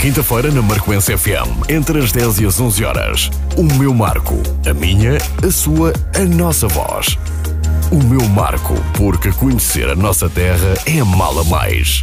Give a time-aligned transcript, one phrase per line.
[0.00, 3.30] Quinta-feira na Marcoense FM, entre as 10 e as 11 horas.
[3.56, 7.16] O meu Marco, a minha, a sua, a nossa voz.
[7.90, 12.02] O meu Marco, porque conhecer a nossa terra é mala mais.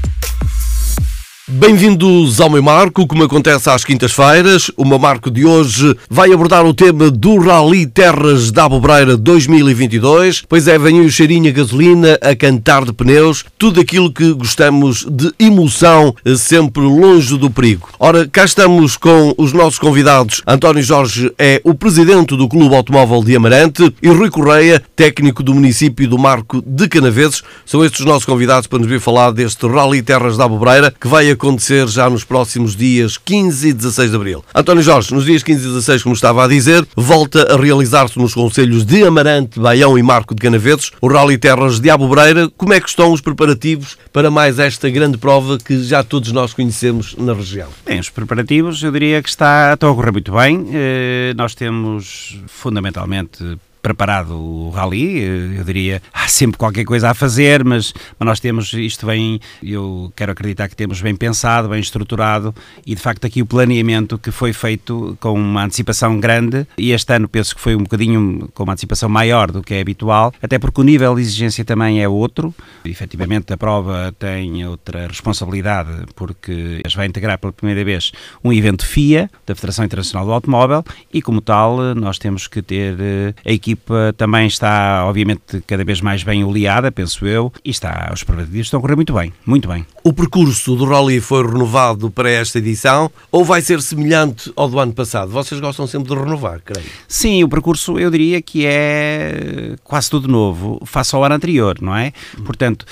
[1.51, 4.69] Bem-vindos ao meu marco, como acontece às quintas-feiras.
[4.77, 10.43] O meu marco de hoje vai abordar o tema do Rally Terras da Abobreira 2022.
[10.47, 15.07] Pois é, vem o cheirinho a gasolina, a cantar de pneus, tudo aquilo que gostamos
[15.09, 17.89] de emoção, sempre longe do perigo.
[17.99, 20.43] Ora, cá estamos com os nossos convidados.
[20.45, 25.55] António Jorge é o presidente do Clube Automóvel de Amarante e Rui Correia, técnico do
[25.55, 27.41] município do Marco de Canaveses.
[27.65, 31.07] São estes os nossos convidados para nos vir falar deste Rally Terras da Abobreira que
[31.07, 34.43] vai acontecer já nos próximos dias 15 e 16 de abril.
[34.53, 38.33] António Jorge, nos dias 15 e 16, como estava a dizer, volta a realizar-se nos
[38.33, 42.49] conselhos de Amarante, Baião e Marco de Canaveses o Rally Terras de Abobreira.
[42.57, 46.53] Como é que estão os preparativos para mais esta grande prova que já todos nós
[46.53, 47.69] conhecemos na região?
[47.85, 50.67] Bem, os preparativos eu diria que está, estão a correr muito bem.
[50.73, 55.19] Eh, nós temos fundamentalmente preparado o rally,
[55.57, 60.11] eu diria, há sempre qualquer coisa a fazer, mas, mas nós temos isto bem, eu
[60.15, 62.53] quero acreditar que temos bem pensado, bem estruturado
[62.85, 67.13] e de facto aqui o planeamento que foi feito com uma antecipação grande e este
[67.13, 70.59] ano penso que foi um bocadinho com uma antecipação maior do que é habitual, até
[70.59, 72.53] porque o nível de exigência também é outro,
[72.85, 78.11] efetivamente a prova tem outra responsabilidade porque vai integrar pela primeira vez
[78.43, 82.95] um evento FIA, da Federação Internacional do Automóvel e como tal nós temos que ter
[82.99, 87.69] eh, a equipe equipa também está, obviamente, cada vez mais bem oleada, penso eu, e
[87.69, 89.85] está, os preparativos estão a correr muito bem, muito bem.
[90.03, 94.79] O percurso do Rally foi renovado para esta edição ou vai ser semelhante ao do
[94.79, 95.31] ano passado?
[95.31, 96.87] Vocês gostam sempre de renovar, creio.
[97.07, 101.95] Sim, o percurso eu diria que é quase tudo novo, face ao ano anterior, não
[101.95, 102.11] é?
[102.45, 102.85] Portanto,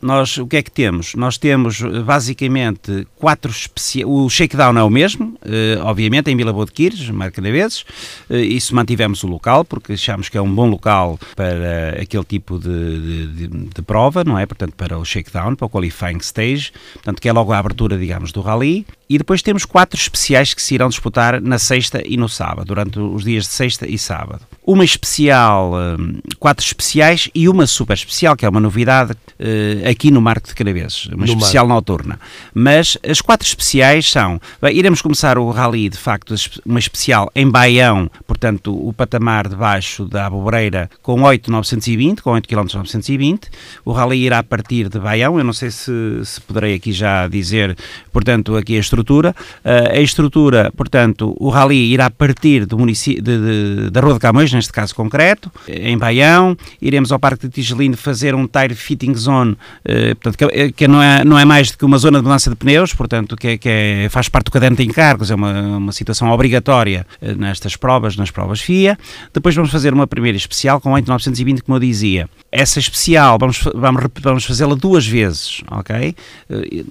[0.00, 1.14] nós o que é que temos?
[1.14, 4.08] Nós temos basicamente quatro especiais.
[4.08, 7.84] O shakedown é o mesmo, eh, obviamente, em Vila Boa de Quires, marca de vezes.
[8.30, 12.24] Eh, isso mantivemos o local, porque achamos achamos que é um bom local para aquele
[12.24, 14.46] tipo de, de, de, prova, não é?
[14.46, 18.32] Portanto, para o shakedown, para o qualifying stage, portanto, que é logo a abertura, digamos,
[18.32, 18.86] do rally.
[19.12, 22.98] E depois temos quatro especiais que se irão disputar na sexta e no sábado, durante
[22.98, 24.40] os dias de sexta e sábado.
[24.64, 30.10] Uma especial, hum, quatro especiais e uma super especial, que é uma novidade uh, aqui
[30.10, 31.74] no Marco de Canaveses, uma no especial mar.
[31.74, 32.18] noturna.
[32.54, 36.34] Mas as quatro especiais são, bem, iremos começar o rally, de facto,
[36.64, 42.48] uma especial em Baião, portanto, o patamar de baixo da Abobreira com 8,920, com 8
[42.48, 43.50] km 920.
[43.84, 45.92] O rally irá partir de Baião, eu não sei se,
[46.24, 47.76] se poderei aqui já dizer,
[48.10, 49.01] portanto, aqui a estrutura.
[49.10, 54.20] Uh, a estrutura, portanto, o rally irá partir do município, de, de, da Rua de
[54.20, 56.56] Camões, neste caso concreto, em Baião.
[56.80, 61.02] Iremos ao Parque de Tigelino fazer um tire fitting zone, uh, portanto, que, que, não,
[61.02, 63.58] é, não é mais do que uma zona de mudança de pneus, portanto, que, é,
[63.58, 68.16] que é, faz parte do caderno de encargos, é uma, uma situação obrigatória nestas provas,
[68.16, 68.98] nas provas FIA.
[69.32, 72.28] Depois vamos fazer uma primeira especial com 8,920, como eu dizia.
[72.50, 76.14] Essa especial vamos, vamos, vamos fazê-la duas vezes, ok?
[76.50, 76.84] Eh,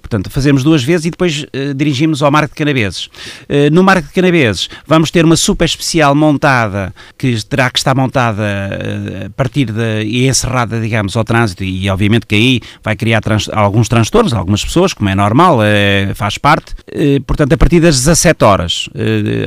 [0.00, 3.06] portanto, fazemos duas vezes e depois uh, dirigimos ao Marco de Canaveses.
[3.06, 7.94] Uh, no Marco de Canaveses vamos ter uma super especial montada, que terá que estar
[7.94, 12.96] montada uh, a partir de, e encerrada, digamos, ao trânsito e obviamente que aí vai
[12.96, 15.58] criar trans, alguns transtornos, algumas pessoas, como é normal,
[16.14, 16.74] faz parte.
[17.26, 18.88] portanto, a partir das 17 horas,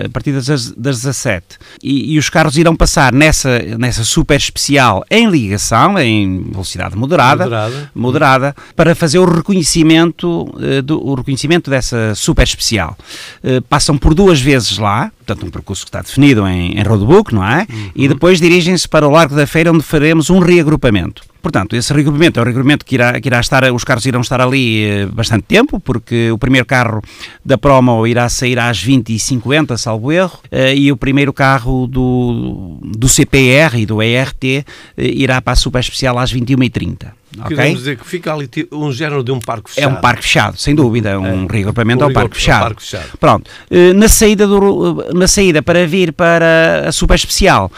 [0.04, 1.46] a partir das, das 17.
[1.84, 7.44] E, e os carros irão passar nessa, nessa super especial em ligação, em velocidade moderada,
[7.44, 10.46] moderada, moderada para fazer o reconhecimento,
[10.84, 12.98] do, o reconhecimento dessa super especial.
[13.44, 17.34] Uh, passam por duas vezes lá, portanto um percurso que está definido em, em roadbook,
[17.34, 17.68] não é?
[17.70, 17.92] Uhum.
[17.96, 21.24] E depois dirigem-se para o Largo da Feira, onde faremos um reagrupamento.
[21.46, 24.42] Portanto, esse regrupamento é um regrupamento que irá, que irá estar, os carros irão estar
[24.42, 27.04] ali eh, bastante tempo, porque o primeiro carro
[27.46, 33.08] da promo irá sair às 20h50, salvo erro, eh, e o primeiro carro do, do
[33.08, 34.66] CPR e do ERT
[34.98, 37.12] irá para a super especial às 21h30.
[37.38, 37.56] Okay?
[37.56, 39.94] Queremos dizer que fica ali um género de um parque fechado.
[39.94, 41.20] É um parque fechado, sem dúvida.
[41.20, 41.48] Um é.
[41.52, 42.64] reagrupamento um ao parque fechado.
[42.64, 43.18] parque fechado.
[43.20, 43.50] Pronto.
[43.96, 47.72] Na saída, do, na saída para vir para a super especial,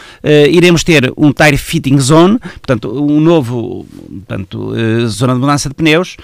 [0.50, 3.86] iremos ter um tire fitting zone, portanto, um novo
[4.26, 4.74] portanto,
[5.06, 6.16] zona de mudança de pneus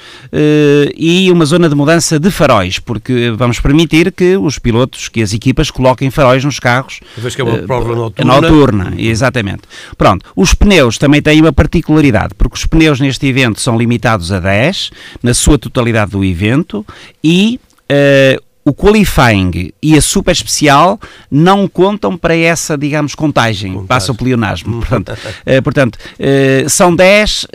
[0.96, 5.32] e uma zona de mudança de faróis, porque vamos permitir que os pilotos, que as
[5.32, 7.00] equipas coloquem faróis nos carros.
[7.16, 8.40] Vez que é uma prova noturna.
[8.40, 9.62] Noturna, exatamente.
[9.96, 14.40] Pronto, os pneus também têm uma particularidade, porque os pneus neste evento são limitados a
[14.40, 14.90] 10,
[15.22, 16.86] na sua totalidade do evento,
[17.22, 20.98] e Uh, o qualifying e a super especial
[21.30, 23.86] não contam para essa, digamos, contagem, contagem.
[23.86, 24.80] passa o pleonasmo.
[24.88, 27.48] Portanto, uh, portanto uh, são 10 uh,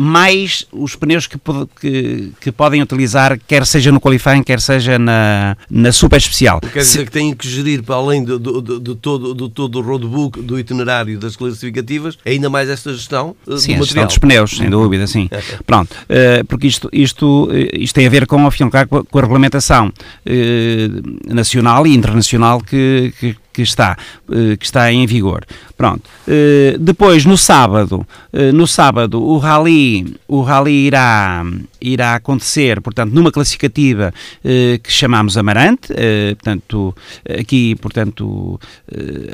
[0.00, 1.36] mais os pneus que,
[1.78, 6.58] que, que, podem utilizar, quer seja no qualifying, quer seja na, na super especial.
[6.58, 7.04] Quer dizer Se...
[7.04, 11.18] que têm que gerir, para além de, de todo, de todo o roadbook, do itinerário
[11.18, 14.06] das classificativas, ainda mais esta gestão uh, sim, do material.
[14.06, 15.28] dos pneus, sem dúvida, sim.
[15.66, 19.88] Pronto, uh, porque isto, isto, isto tem a ver com, ao fim com a regulamentação
[19.88, 23.96] uh, nacional e internacional que, que que está,
[24.30, 25.44] eh, que está em vigor.
[25.76, 26.02] Pronto.
[26.26, 31.44] Eh, depois, no sábado, eh, no sábado, o rally, o rally irá,
[31.80, 34.12] irá acontecer, portanto, numa classificativa
[34.42, 35.88] que chamamos Amarante,
[36.34, 36.94] portanto,
[37.38, 38.60] aqui, portanto,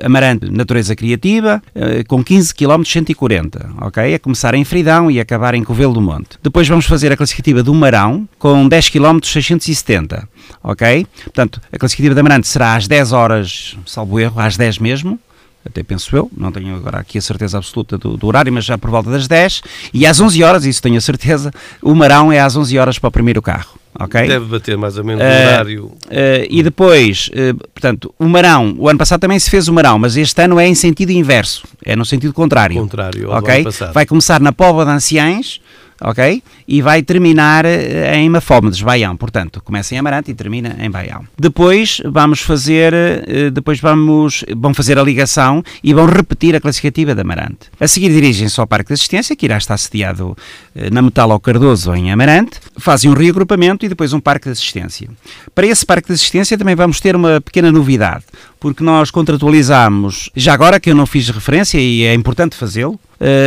[0.03, 1.63] Amarante Natureza Criativa,
[2.07, 4.15] com 15 km 140, ok?
[4.15, 6.39] A começar em Fridão e acabar em Covelo do Monte.
[6.43, 10.29] Depois vamos fazer a classificativa do Marão, com 10 km 670,
[10.63, 11.07] ok?
[11.25, 15.19] Portanto, a classificativa de Amarante será às 10 horas, salvo erro, às 10 mesmo,
[15.67, 18.79] até penso eu, não tenho agora aqui a certeza absoluta do, do, horário, mas já
[18.79, 19.63] por volta das 10,
[19.93, 21.53] e às 11 horas, isso tenho a certeza,
[21.83, 23.77] o Marão é às 11 horas para o primeiro carro.
[23.99, 24.29] Okay?
[24.29, 25.85] Deve bater mais ou menos o uh, horário.
[25.87, 29.99] Uh, e depois, uh, portanto, o Marão, o ano passado também se fez o Marão,
[29.99, 32.77] mas este ano é em sentido inverso, é no sentido contrário.
[32.77, 33.65] Contrário, ok?
[33.93, 35.61] Vai começar na Póvoa de Anciães,
[36.01, 36.43] ok?
[36.69, 41.25] E vai terminar eh, em Mafómedes, Baião, portanto, começa em Amarante e termina em Baião.
[41.39, 47.15] Depois vamos fazer, eh, depois vamos, vão fazer a ligação e vão repetir a classificativa
[47.15, 47.71] de Amarante.
[47.79, 50.37] A seguir dirigem-se ao Parque de Assistência, que irá estar sediado
[50.75, 54.53] eh, na Metal ao Cardoso, em Amarante, fazem um reagrupamento e depois um Parque de
[54.53, 55.09] Assistência.
[55.55, 58.25] Para esse Parque de Assistência também vamos ter uma pequena novidade,
[58.59, 62.99] porque nós contratualizamos, já agora que eu não fiz referência e é importante fazê-lo,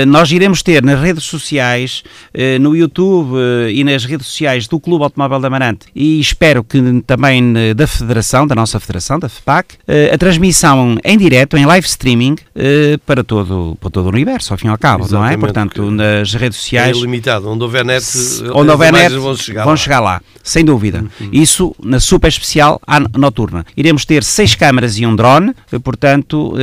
[0.07, 2.03] nós iremos ter nas redes sociais,
[2.59, 6.79] no YouTube uh, e nas redes sociais do Clube Automóvel da Amarante e espero que
[7.05, 9.75] também da Federação, da nossa Federação, da FPAC,
[10.13, 12.35] a transmissão em direto, em live streaming,
[13.05, 15.37] para, todo, para todo o universo, ao fim e ao cabo, Exatamente, não é?
[15.37, 16.95] Portanto, nas redes sociais.
[16.95, 18.05] É ilimitado, onde houver net,
[18.53, 19.77] onde houver net vão, chegar, vão lá.
[19.77, 21.03] chegar lá, sem dúvida.
[21.19, 21.29] Uhum.
[21.31, 23.65] Isso na super especial à noturna.
[23.75, 25.53] Iremos ter seis câmaras e um drone,
[25.83, 26.53] portanto,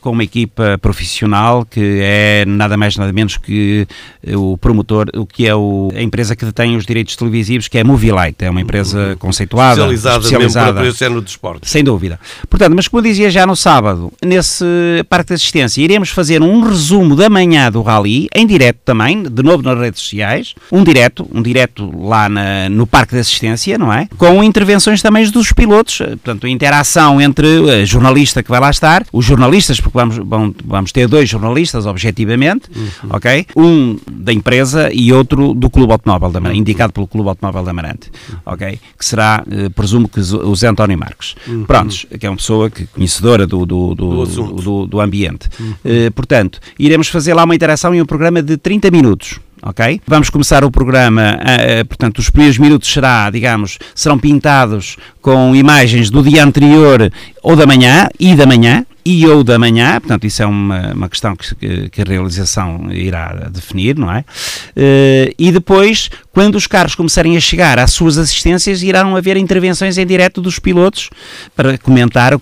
[0.00, 3.86] com uma equipa profissional que é nada mais nada menos que
[4.24, 5.60] eh, o promotor, o que é o,
[5.94, 9.80] a empresa que detém os direitos televisivos, que é a Movielight, é uma empresa conceituada,
[9.80, 11.70] especializada, especializada mesmo para esse de esporte.
[11.70, 12.18] Sem dúvida.
[12.48, 14.64] Portanto, mas como eu dizia já no sábado, nesse
[15.08, 19.42] parque de assistência, iremos fazer um resumo da manhã do rally, em direto também, de
[19.42, 23.92] novo nas redes sociais, um direto, um direto lá na, no parque de assistência, não
[23.92, 24.08] é?
[24.18, 29.24] Com intervenções também dos pilotos, portanto, interação entre a jornalista que vai lá estar, os
[29.24, 30.18] jornalistas, porque vamos,
[30.64, 33.10] vamos ter dois jornalistas, objetivamente, uhum.
[33.10, 33.46] ok?
[33.56, 37.70] Um da empresa e outro do Clube Automóvel da Amarante, indicado pelo Clube Automóvel da
[37.70, 38.10] Amarante,
[38.44, 38.78] ok?
[38.98, 41.34] Que será, eh, presumo que o Zé António Marques.
[41.46, 41.64] Uhum.
[41.64, 45.48] Prontos, que é uma pessoa que, conhecedora do, do, do, do, do ambiente.
[45.58, 45.74] Uhum.
[45.84, 50.00] Uh, portanto, iremos fazer lá uma interação e um programa de 30 minutos ok?
[50.06, 55.54] Vamos começar o programa, uh, uh, portanto, os primeiros minutos será, digamos, serão pintados com
[55.54, 57.12] imagens do dia anterior
[57.42, 61.08] ou da manhã e da manhã, e ou da manhã, portanto, isso é uma, uma
[61.08, 64.20] questão que, que a realização irá definir, não é?
[64.20, 69.98] Uh, e depois, quando os carros começarem a chegar às suas assistências, irão haver intervenções
[69.98, 71.10] em direto dos pilotos
[71.54, 72.38] para comentar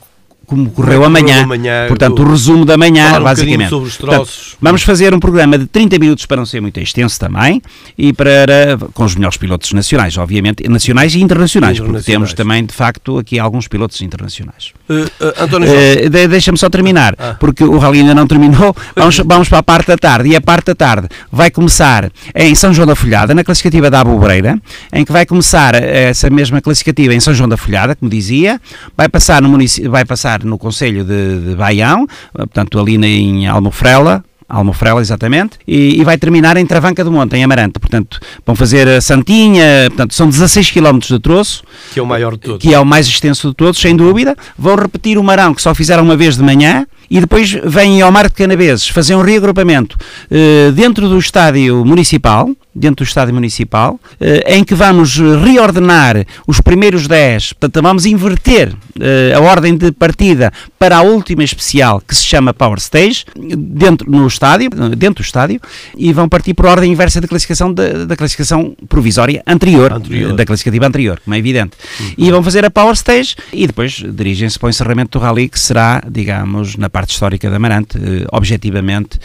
[0.48, 1.42] como correu amanhã.
[1.42, 1.86] amanhã.
[1.86, 2.22] Portanto, do...
[2.22, 3.72] o resumo da manhã, basicamente.
[3.74, 3.96] Um troços.
[3.98, 4.30] Portanto,
[4.60, 7.62] vamos fazer um programa de 30 minutos para não ser muito extenso também
[7.96, 12.04] e para com os melhores pilotos nacionais, obviamente, nacionais e internacionais, internacionais.
[12.04, 14.72] porque temos também, de facto, aqui alguns pilotos internacionais.
[14.88, 17.36] Uh, uh, António uh, de, Deixa-me só terminar, ah.
[17.38, 18.74] porque o rally ainda não terminou.
[18.96, 22.54] Vamos, vamos para a parte da tarde e a parte da tarde vai começar em
[22.54, 24.58] São João da Folhada, na classificativa da Abobreira,
[24.92, 28.60] em que vai começar essa mesma classificativa em São João da Folhada, como dizia,
[28.96, 34.24] vai passar no município, vai passar no Conselho de, de Baião, portanto ali em Almofrela,
[34.48, 37.78] Almofrela, exatamente, e, e, vai terminar em Travanca do Monte, em Amarante.
[37.78, 41.62] Portanto, vão fazer a Santinha, portanto, são 16 km de troço.
[41.92, 42.62] Que é o maior de todos.
[42.62, 44.34] Que é o mais extenso de todos, sem dúvida.
[44.56, 48.12] Vão repetir o Marão, que só fizeram uma vez de manhã, e depois vêm ao
[48.12, 53.94] Mar de Canaveses fazer um reagrupamento uh, dentro do estádio municipal, dentro do estádio municipal,
[53.94, 59.90] uh, em que vamos reordenar os primeiros 10, portanto vamos inverter uh, a ordem de
[59.92, 65.26] partida para a última especial, que se chama Power Stage, dentro no estádio, dentro do
[65.26, 65.60] estádio,
[65.96, 70.44] e vão partir por ordem inversa da classificação da, da classificação provisória anterior, anterior, da
[70.44, 71.72] classificativa anterior, como é evidente.
[72.00, 72.12] Uhum.
[72.18, 75.58] E vão fazer a Power Stage e depois dirigem-se para o encerramento do rally, que
[75.58, 79.18] será, digamos, na parte histórica da Amarante, eh, objetivamente,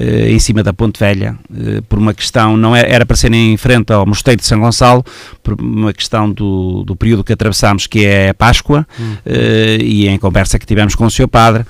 [0.00, 3.56] em cima da Ponte Velha, eh, por uma questão, não era, era para ser em
[3.56, 5.04] frente ao Mosteiro de São Gonçalo,
[5.42, 9.16] por uma questão do, do período que atravessámos, que é a Páscoa, hum.
[9.80, 11.64] e em conversa que tivemos com o seu padre,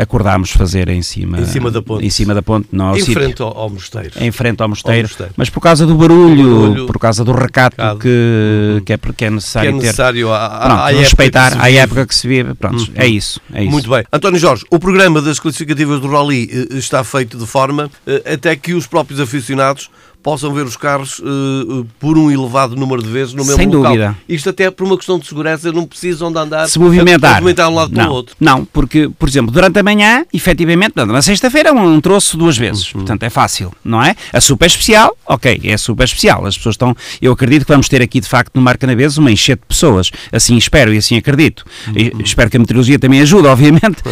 [0.00, 2.04] acordámos fazer em cima, em cima da ponte.
[2.04, 4.10] Em cima da ponte, não, em frente ao, ao mosteiro.
[4.20, 5.32] Em frente ao mosteiro, ao mosteiro.
[5.36, 8.80] mas por causa do barulho, barulho por causa do recato que, uhum.
[8.84, 10.32] que, é, que é necessário, que é necessário ter.
[10.32, 12.54] À, à, Pronto, respeitar à época que se vive.
[12.54, 12.92] Pronto, uhum.
[12.94, 13.70] é isso, é isso.
[13.70, 14.04] Muito bem.
[14.12, 17.59] António Jorge, o programa das classificativas do Rally eh, está feito de forma
[18.06, 19.90] eh, até que os próprios aficionados
[20.22, 23.92] possam ver os carros uh, por um elevado número de vezes no mesmo Sem local.
[23.92, 24.16] dúvida.
[24.28, 27.68] Isto até por uma questão de segurança, não precisam de andar se movimentar, a movimentar
[27.68, 28.36] um lado não, para o outro.
[28.38, 32.86] Não, porque, por exemplo, durante a manhã, efetivamente, na sexta-feira um, um troço duas vezes,
[32.86, 33.00] uhum.
[33.00, 34.14] portanto é fácil, não é?
[34.32, 38.02] A super especial, ok, é super especial, as pessoas estão, eu acredito que vamos ter
[38.02, 41.16] aqui de facto no Marca na Vez uma enchente de pessoas, assim espero e assim
[41.16, 41.64] acredito.
[41.88, 42.20] Uhum.
[42.22, 44.02] Espero que a meteorologia também ajude, obviamente,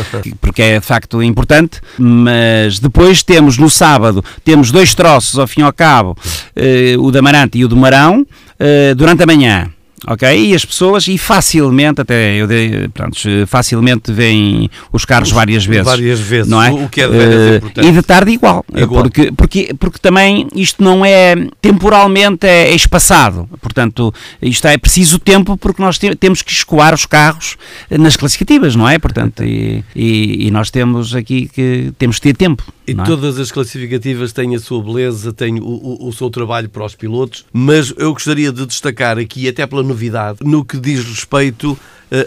[0.40, 5.60] porque é de facto importante, mas depois temos no sábado, temos dois troços ao fim
[5.60, 9.70] e ao cabo, uh, o da Amarante e o do Marão, uh, durante a manhã
[10.06, 10.50] ok?
[10.50, 15.84] E as pessoas, e facilmente, até eu dei, pronto, facilmente vêm os carros várias vezes.
[15.84, 16.70] Várias vezes, não é?
[16.70, 17.88] o que é de uh, importante.
[17.88, 19.02] E de tarde igual, igual.
[19.02, 25.18] Porque, porque, porque também isto não é, temporalmente é, é espaçado, portanto, isto é preciso
[25.18, 27.56] tempo porque nós te, temos que escoar os carros
[27.90, 28.98] nas classificativas, não é?
[28.98, 32.62] Portanto, e, e, e nós temos aqui que temos que ter tempo.
[32.88, 33.04] E é?
[33.04, 36.94] todas as classificativas têm a sua beleza, têm o, o, o seu trabalho para os
[36.94, 41.78] pilotos, mas eu gostaria de destacar aqui, até pela novidade no que diz respeito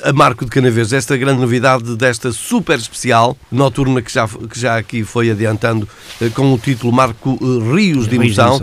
[0.04, 4.78] a Marco de Canaveses, esta grande novidade desta super especial noturna que já, que já
[4.78, 5.88] aqui foi adiantando
[6.22, 8.62] eh, com o título Marco eh, Rios de Emoção,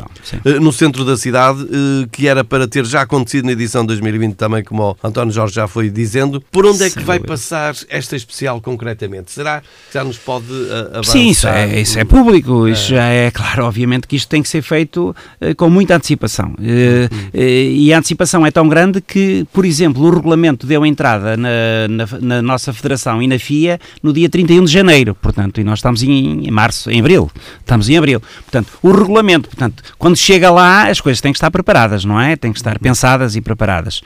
[0.61, 1.67] no centro da cidade,
[2.13, 5.67] que era para ter já acontecido na edição 2020 também, como o António Jorge já
[5.67, 6.41] foi dizendo.
[6.53, 9.33] Por onde é que vai passar esta especial concretamente?
[9.33, 10.47] Será que já nos pode
[10.93, 11.13] avançar?
[11.13, 14.49] Sim, isso é, isso é público, isso já é claro, obviamente que isto tem que
[14.49, 15.15] ser feito
[15.57, 16.55] com muita antecipação.
[16.59, 17.31] Uhum.
[17.35, 22.07] E a antecipação é tão grande que, por exemplo, o regulamento deu entrada na, na,
[22.21, 26.03] na, nossa federação e na FIA no dia 31 de janeiro, portanto, e nós estamos
[26.03, 28.21] em, em, março, em abril, estamos em abril.
[28.43, 32.37] Portanto, o regulamento, portanto, quando chega lá, as coisas têm que estar preparadas, não é?
[32.37, 34.01] Têm que estar pensadas e preparadas.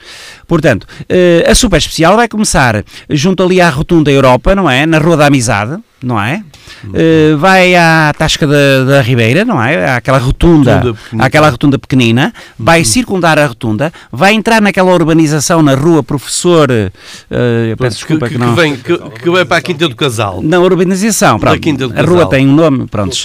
[0.47, 4.85] Portanto, eh, a Super Especial vai começar junto ali à Rotunda Europa, não é?
[4.85, 6.43] Na Rua da Amizade, não é?
[6.83, 9.95] Uh, vai à Tasca da, da, Ribeira, não é?
[9.95, 12.85] Aquela rotunda, rotunda aquela rotunda pequenina, vai uhum.
[12.85, 17.35] circundar a rotunda, vai entrar naquela urbanização na rua Professor, uh,
[17.69, 18.53] eu peço desculpa que, que, não...
[18.53, 20.41] Que vem, que, que vem para a Quinta do Casal.
[20.43, 21.59] Na urbanização, pronto.
[21.59, 23.17] Quinta do a rua tem um nome, pronto.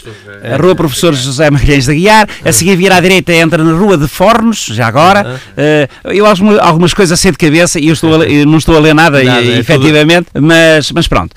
[0.42, 3.98] A rua Professor José Magalhães da Guiar, a seguir vira à direita entra na rua
[3.98, 5.40] de Fornos, já agora.
[5.56, 8.76] Uh, eu algumas, algumas coisas sei de cabeça e eu, estou a, eu não estou
[8.76, 10.46] a ler nada, nada e, é efetivamente, tudo...
[10.46, 11.34] mas, mas pronto.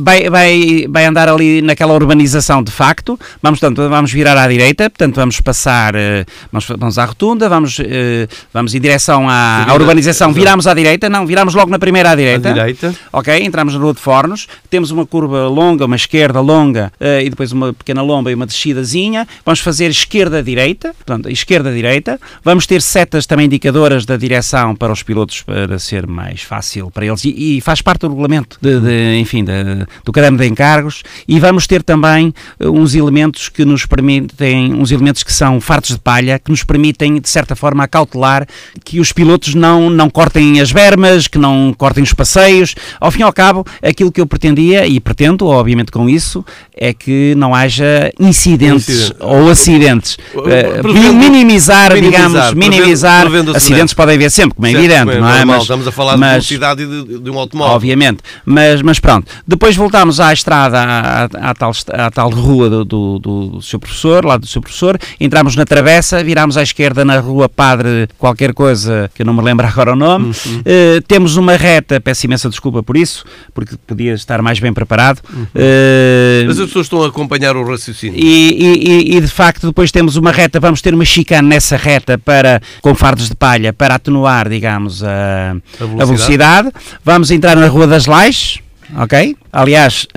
[0.00, 4.88] vai, vai, vai andar ali naquela urbanização de facto, vamos, portanto, vamos virar à direita,
[4.88, 9.74] portanto vamos passar, eh, vamos, vamos à rotunda, vamos, eh, vamos em direção à, à
[9.74, 12.50] urbanização, viramos à direita, não, viramos logo na primeira à direita.
[12.50, 12.94] À direita.
[13.12, 17.30] Ok, entramos na Rua de Fornos, temos uma curva longa, uma esquerda longa eh, e
[17.30, 23.26] depois uma pequena lomba e uma descidazinha, vamos fazer esquerda-direita, portanto, esquerda-direita, vamos ter setas
[23.26, 27.24] também indicadoras da direção para os pilotos para ser mais fácil para eles.
[27.24, 31.38] E, e faz parte do regulamento, de, de enfim, de, do caderno de encargos e
[31.38, 35.98] vamos ter também uh, uns elementos que nos permitem, uns elementos que são fartos de
[35.98, 38.46] palha, que nos permitem, de certa forma, acautelar
[38.84, 42.74] que os pilotos não, não cortem as bermas, que não cortem os passeios.
[43.00, 46.44] Ao fim e ao cabo, aquilo que eu pretendia, e pretendo, obviamente, com isso,
[46.76, 49.16] é que não haja incidentes Incidente.
[49.20, 50.14] ou acidentes.
[50.34, 53.20] Uh, prevendo, minimizar, minimizar, digamos, minimizar.
[53.22, 55.44] Prevendo, prevendo acidentes podem haver sempre, como é sempre, evidente, não é?
[55.44, 57.74] Mas, estamos a falar mas, de velocidade de, de, um automóvel.
[57.74, 58.18] Obviamente.
[58.44, 59.30] Mas, mas pronto.
[59.46, 64.24] Depois voltamos à estrada, à, à, tal, à tal rua do, do, do, seu professor,
[64.24, 69.10] lá do seu professor, entramos na travessa, viramos à esquerda na rua Padre qualquer coisa,
[69.14, 70.58] que eu não me lembro agora o nome, uhum.
[70.60, 75.20] uh, temos uma reta, peço imensa desculpa por isso, porque podia estar mais bem preparado.
[75.32, 75.42] Uhum.
[75.42, 78.18] Uh, Mas as pessoas estão a acompanhar o raciocínio.
[78.18, 82.18] E, e, e, de facto depois temos uma reta, vamos ter uma chicane nessa reta
[82.18, 86.02] para, com fardos de palha, para atenuar, digamos, a, a, velocidade.
[86.02, 86.72] a velocidade.
[87.04, 88.58] Vamos entrar na Rua das Lajes,
[88.96, 89.36] ok?
[89.54, 90.08] Aliás,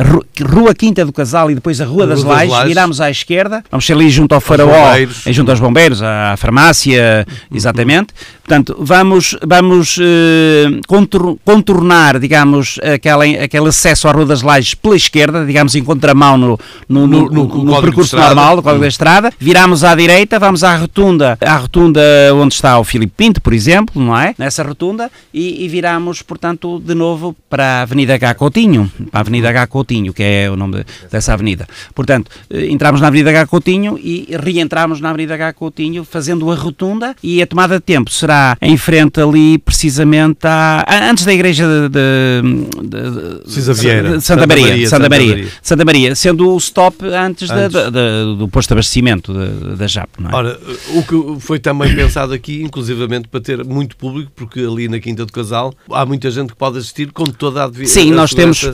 [0.41, 3.93] Rua Quinta do Casal e depois a Rua, das, Lajes, viramos à esquerda, vamos ser
[3.93, 4.95] ali junto ao Faraó,
[5.27, 8.15] junto aos bombeiros, à farmácia, exatamente.
[8.43, 10.79] Portanto, vamos, vamos eh,
[11.43, 16.59] contornar, digamos, aquela, aquele acesso à Rua das Lajes pela esquerda, digamos, em contramão no,
[16.89, 19.31] no, no, no, no percurso normal, do código da estrada.
[19.37, 22.01] Viramos à direita, vamos à rotunda, à rotunda
[22.33, 24.33] onde está o Filipe Pinto, por exemplo, não é?
[24.35, 28.33] Nessa rotunda, e, e viramos, portanto, de novo para a Avenida H.
[28.33, 29.67] Coutinho, para Avenida H.
[29.67, 31.67] Coutinho, que é o nome de, dessa avenida.
[31.93, 33.47] Portanto, eh, entramos na Avenida H.
[33.47, 35.53] Coutinho e reentramos na Avenida H.
[35.53, 40.85] Coutinho fazendo a rotunda e a tomada de tempo será em frente ali precisamente à,
[41.09, 46.15] antes da igreja de, de, de, de Santa, Maria, Santa, Maria, Santa, Maria, Santa Maria,
[46.15, 47.77] sendo o stop antes, antes.
[48.37, 50.09] do posto de abastecimento da JAP.
[50.19, 50.35] Não é?
[50.35, 50.59] Ora,
[50.93, 55.25] o que foi também pensado aqui, inclusivamente para ter muito público, porque ali na Quinta
[55.25, 57.89] do Casal há muita gente que pode assistir com toda a devida.
[57.89, 58.65] Sim, nós temos,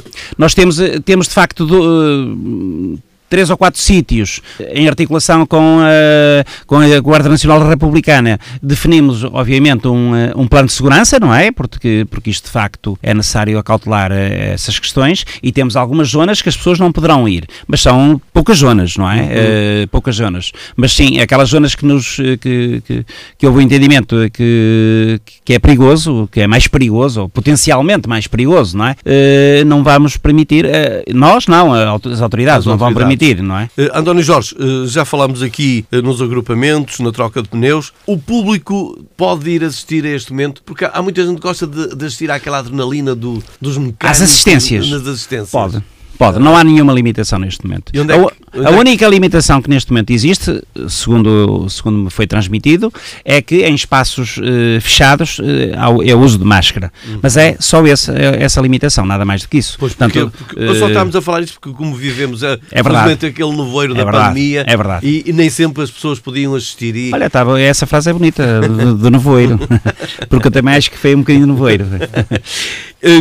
[0.43, 1.65] nós temos, eh, temos de facto.
[1.65, 2.99] Do, uh,
[3.33, 4.41] três ou quatro sítios
[4.75, 8.39] em articulação com a, com a Guarda Nacional Republicana.
[8.61, 11.51] Definimos, obviamente, um, eh, um plano de segurança, não é?
[11.51, 16.43] Porque, porque isto de facto é necessário acautelar eh, essas questões e temos algumas zonas
[16.43, 19.21] que as pessoas não poderão ir, mas são poucas zonas, não é?
[19.21, 19.83] Uhum.
[19.83, 20.51] Uh, poucas zonas.
[20.75, 25.59] Mas sim, aquelas zonas que nos que, que, que houve o entendimento que, que é
[25.59, 28.91] perigoso, que é mais perigoso, ou potencialmente mais perigoso, não é?
[28.91, 30.69] Uh, não vamos permitir, uh,
[31.11, 33.69] nós não, as autoridades as não vão permitir não é?
[33.77, 37.93] Uh, António Jorge, uh, já falámos aqui uh, nos agrupamentos, na troca de pneus.
[38.05, 41.95] O público pode ir assistir a este momento, porque há muita gente que gosta de,
[41.95, 44.09] de assistir àquela adrenalina do, dos mecânicos.
[44.09, 44.89] Às assistências.
[44.89, 45.51] Nas assistências.
[45.51, 45.83] Pode.
[46.17, 47.91] Pode, não há nenhuma limitação neste momento.
[47.93, 52.27] É que, a, a é única limitação que neste momento existe, segundo, segundo me foi
[52.27, 52.93] transmitido,
[53.25, 56.91] é que em espaços uh, fechados uh, é o uso de máscara.
[57.07, 57.19] Uhum.
[57.21, 59.75] Mas é só esse, é, essa limitação, nada mais do que isso.
[59.79, 62.83] Pois, Portanto, porque, porque uh, só estamos a falar isto porque como vivemos é, é
[62.83, 63.25] verdade.
[63.25, 64.27] aquele nevoeiro é da verdade.
[64.27, 65.07] pandemia é verdade.
[65.07, 66.95] E, e, nem sempre as pessoas podiam assistir.
[66.95, 67.11] E...
[67.13, 69.59] Olha, tá, essa frase é bonita, do, do nevoeiro,
[70.29, 71.85] porque eu também acho que foi um bocadinho nevoeiro.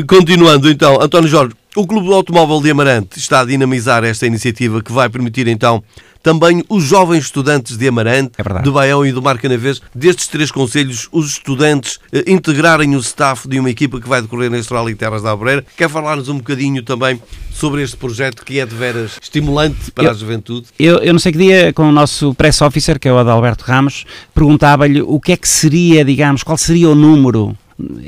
[0.06, 4.82] Continuando então, António Jorge, o Clube do Automóvel de Amarante está a dinamizar esta iniciativa
[4.82, 5.82] que vai permitir então
[6.22, 10.52] também os jovens estudantes de Amarante, é de Baião e do Mar Canavês, destes três
[10.52, 14.94] conselhos, os estudantes eh, integrarem o staff de uma equipa que vai decorrer neste Rally
[14.94, 15.64] Terras da Abreira.
[15.76, 20.10] Quer falar-nos um bocadinho também sobre este projeto que é de veras estimulante para eu,
[20.10, 20.66] a juventude?
[20.78, 23.64] Eu, eu não sei que dia, com o nosso press officer, que é o Adalberto
[23.64, 27.56] Ramos, perguntava-lhe o que é que seria, digamos, qual seria o número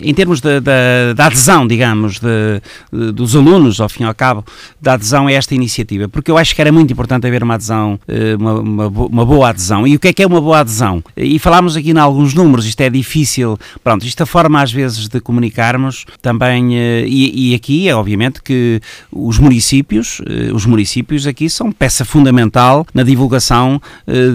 [0.01, 2.61] em termos da, adesão, digamos, de,
[2.93, 4.45] de, dos alunos, ao fim e ao cabo,
[4.81, 7.99] da adesão a esta iniciativa, porque eu acho que era muito importante haver uma adesão,
[8.07, 9.87] eh, uma, uma, uma, boa adesão.
[9.87, 11.03] E o que é que é uma boa adesão?
[11.17, 15.09] E falámos aqui em alguns números, isto é difícil, pronto, isto a forma às vezes
[15.09, 21.27] de comunicarmos também, eh, e, e aqui é obviamente que os municípios, eh, os municípios
[21.27, 23.81] aqui são peça fundamental na divulgação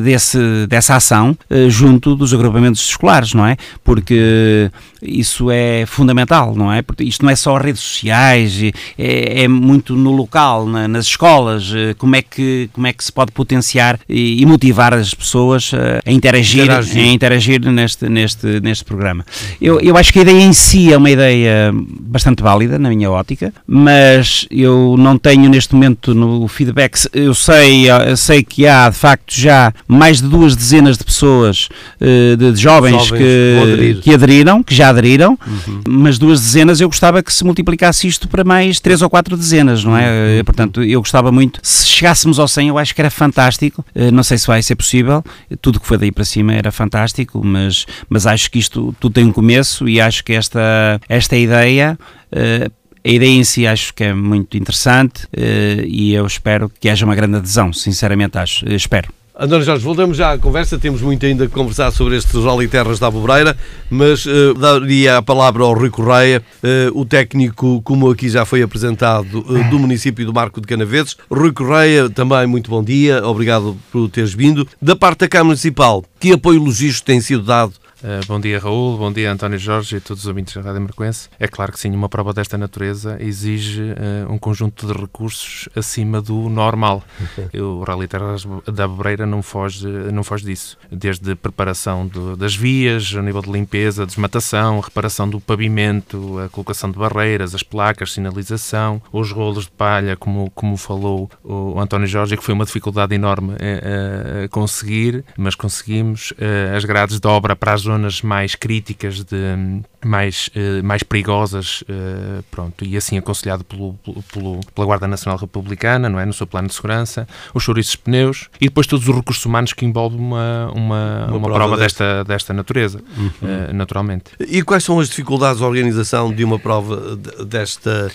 [0.04, 3.56] desse, dessa ação junto dos agrupamentos escolares, não é?
[3.84, 4.69] Porque
[5.01, 6.81] isso é fundamental, não é?
[6.81, 8.62] Porque isto não é só redes sociais,
[8.97, 13.03] é, é muito no local, na, nas escolas, eh, como é que, como é que
[13.03, 15.71] se pode potenciar e, e motivar as pessoas
[16.05, 17.03] a interagir, interagir.
[17.03, 19.25] a interagir neste, neste, neste programa.
[19.62, 23.09] Eu, eu acho que a ideia em si é uma ideia bastante válida, na minha
[23.09, 28.89] ótica, mas eu não tenho neste momento no feedback, eu sei, eu sei que há
[28.89, 34.01] de facto já mais de duas dezenas de pessoas, eh, de, de jovens, jovens que,
[34.01, 35.82] que aderiram, que já aderiram aderiram, uhum.
[35.88, 39.84] mas duas dezenas eu gostava que se multiplicasse isto para mais três ou quatro dezenas,
[39.84, 40.38] não é?
[40.38, 40.43] Uhum.
[40.45, 44.23] Portanto, eu gostava muito, se chegássemos ao 100 eu acho que era fantástico, eh, não
[44.23, 45.23] sei se vai ser possível,
[45.62, 49.25] tudo que foi daí para cima era fantástico, mas, mas acho que isto tudo tem
[49.25, 51.97] um começo e acho que esta, esta ideia
[52.32, 52.71] Uh,
[53.04, 57.04] a ideia em si acho que é muito interessante uh, e eu espero que haja
[57.06, 59.12] uma grande adesão, sinceramente acho, espero.
[59.41, 62.99] António Jorge, voltamos já à conversa, temos muito ainda a conversar sobre estes Rally Terras
[62.99, 63.56] da Abobreira,
[63.89, 68.62] mas uh, daria a palavra ao Rui Correia, uh, o técnico, como aqui já foi
[68.62, 71.15] apresentado, uh, do município do Marco de Canaveses.
[71.32, 74.67] Rui Correia, também muito bom dia, obrigado por teres vindo.
[74.82, 78.97] Da parte da Câmara Municipal, que apoio logístico tem sido dado Uh, bom dia, Raul.
[78.97, 81.27] Bom dia, António Jorge e todos os ouvintes da Rádio Marcoense.
[81.38, 86.21] É claro que sim, uma prova desta natureza exige uh, um conjunto de recursos acima
[86.21, 87.03] do normal.
[87.53, 90.77] o Rally Terras da Bebreira não foge, não foge disso.
[90.89, 96.89] Desde preparação do, das vias, a nível de limpeza, desmatação, reparação do pavimento, a colocação
[96.89, 102.38] de barreiras, as placas, sinalização, os rolos de palha, como, como falou o António Jorge,
[102.38, 106.33] que foi uma dificuldade enorme uh, a conseguir, mas conseguimos.
[106.75, 112.43] as grades de obra para as zonas mais críticas, de, mais, uh, mais perigosas, uh,
[112.52, 113.93] pronto, e assim aconselhado pelo,
[114.32, 117.97] pelo, pela Guarda Nacional Republicana, não é, no seu plano de segurança, os chouriços de
[117.99, 121.78] pneus e depois todos os recursos humanos que envolvem uma, uma, uma, uma prova, prova
[121.78, 123.28] desta, desta natureza, uhum.
[123.28, 124.32] uh, naturalmente.
[124.39, 128.12] E quais são as dificuldades de organização de uma prova desta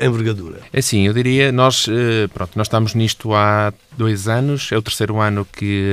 [0.00, 0.60] envergadura?
[0.72, 1.86] É assim, eu diria, nós,
[2.32, 5.84] pronto, nós estamos nisto há dois anos, é o terceiro ano que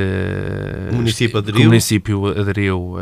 [0.92, 2.98] o município aderiu, o município aderiu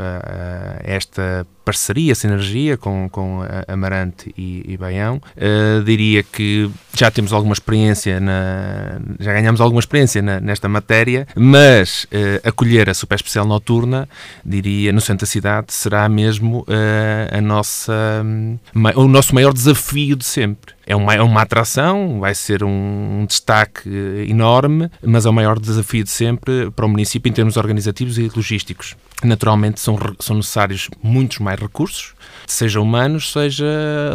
[0.83, 5.21] esta parceria, sinergia com, com Amarante e, e Baião.
[5.35, 11.27] Uh, diria que já temos alguma experiência, na, já ganhamos alguma experiência na, nesta matéria,
[11.35, 14.07] mas uh, acolher a super especial noturna,
[14.45, 18.57] diria, no centro da cidade, será mesmo uh, a nossa, um,
[18.95, 23.89] o nosso maior desafio de sempre é uma, é uma atração, vai ser um, destaque
[24.27, 28.29] enorme, mas é o maior desafio de sempre para o município em termos organizativos e
[28.35, 28.95] logísticos.
[29.23, 32.13] Naturalmente são, são necessários muitos mais recursos,
[32.45, 33.65] seja humanos, seja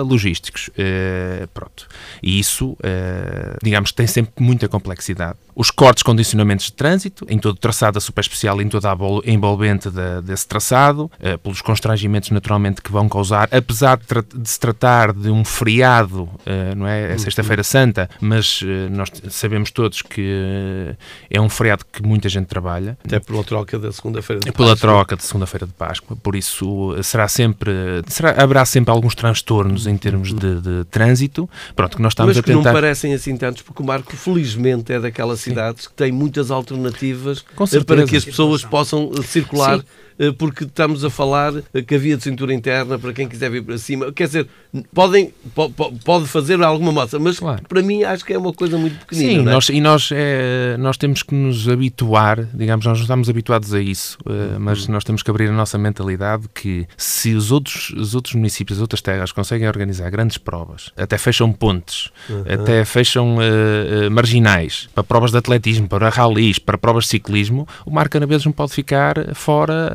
[0.04, 0.68] logísticos.
[0.68, 1.88] Uh, pronto.
[2.22, 5.38] E isso, uh, digamos, tem sempre muita complexidade.
[5.60, 8.96] Os cortes, condicionamentos de trânsito, em todo o traçado da super especial, em toda a
[9.24, 14.48] envolvente de, desse traçado, uh, pelos constrangimentos naturalmente que vão causar, apesar de, tra de
[14.48, 16.28] se tratar de um feriado
[16.76, 17.08] não é?
[17.08, 17.18] É uhum.
[17.18, 20.96] Sexta-feira Santa, mas uh, nós sabemos todos que uh,
[21.30, 22.96] é um feriado que muita gente trabalha.
[23.04, 24.64] Até pela troca da segunda-feira de Páscoa.
[24.64, 26.16] Pela troca de segunda-feira de Páscoa.
[26.16, 27.72] Por isso, uh, será sempre.
[28.06, 31.48] Será, haverá sempre alguns transtornos em termos de, de trânsito.
[31.74, 32.64] Pronto, que nós estamos mas a tentar.
[32.64, 35.88] não parecem assim tantos, porque o Marco, felizmente, é daquelas cidades Sim.
[35.90, 37.44] que tem muitas alternativas
[37.86, 39.78] para que as pessoas possam circular.
[39.78, 41.52] Sim eh, porque estamos a falar
[41.86, 44.12] que havia de cintura interna para quem quiser vir para cima.
[44.12, 44.48] Quer dizer,
[44.92, 45.70] podem, po,
[46.04, 47.62] pode fazer alguma massa, mas claro.
[47.68, 49.42] para mim acho que é uma coisa muito pequenina.
[49.42, 49.52] Sim, é?
[49.52, 53.80] nós, e nós, é, nós temos que nos habituar, digamos, nós não estamos habituados a
[53.80, 58.14] isso, uh, mas nós temos que abrir a nossa mentalidade que se os outros, os
[58.14, 62.44] outros municípios, as outras terras conseguem organizar grandes provas, até fecham pontes, uhum.
[62.48, 67.90] até fecham uh, marginais para provas de atletismo, para ralis, para provas de ciclismo, o
[67.90, 69.92] Mar Canabeses não pode ficar fora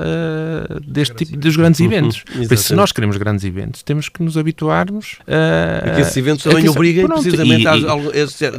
[0.86, 2.24] deste tipo dos grandes eventos.
[2.36, 5.84] Uhum, Por isso, se nós queremos grandes eventos, temos que nos habituarmos a.
[5.84, 7.76] Porque esses eventos também obrigam precisamente a,
[8.14, 8.50] este, é,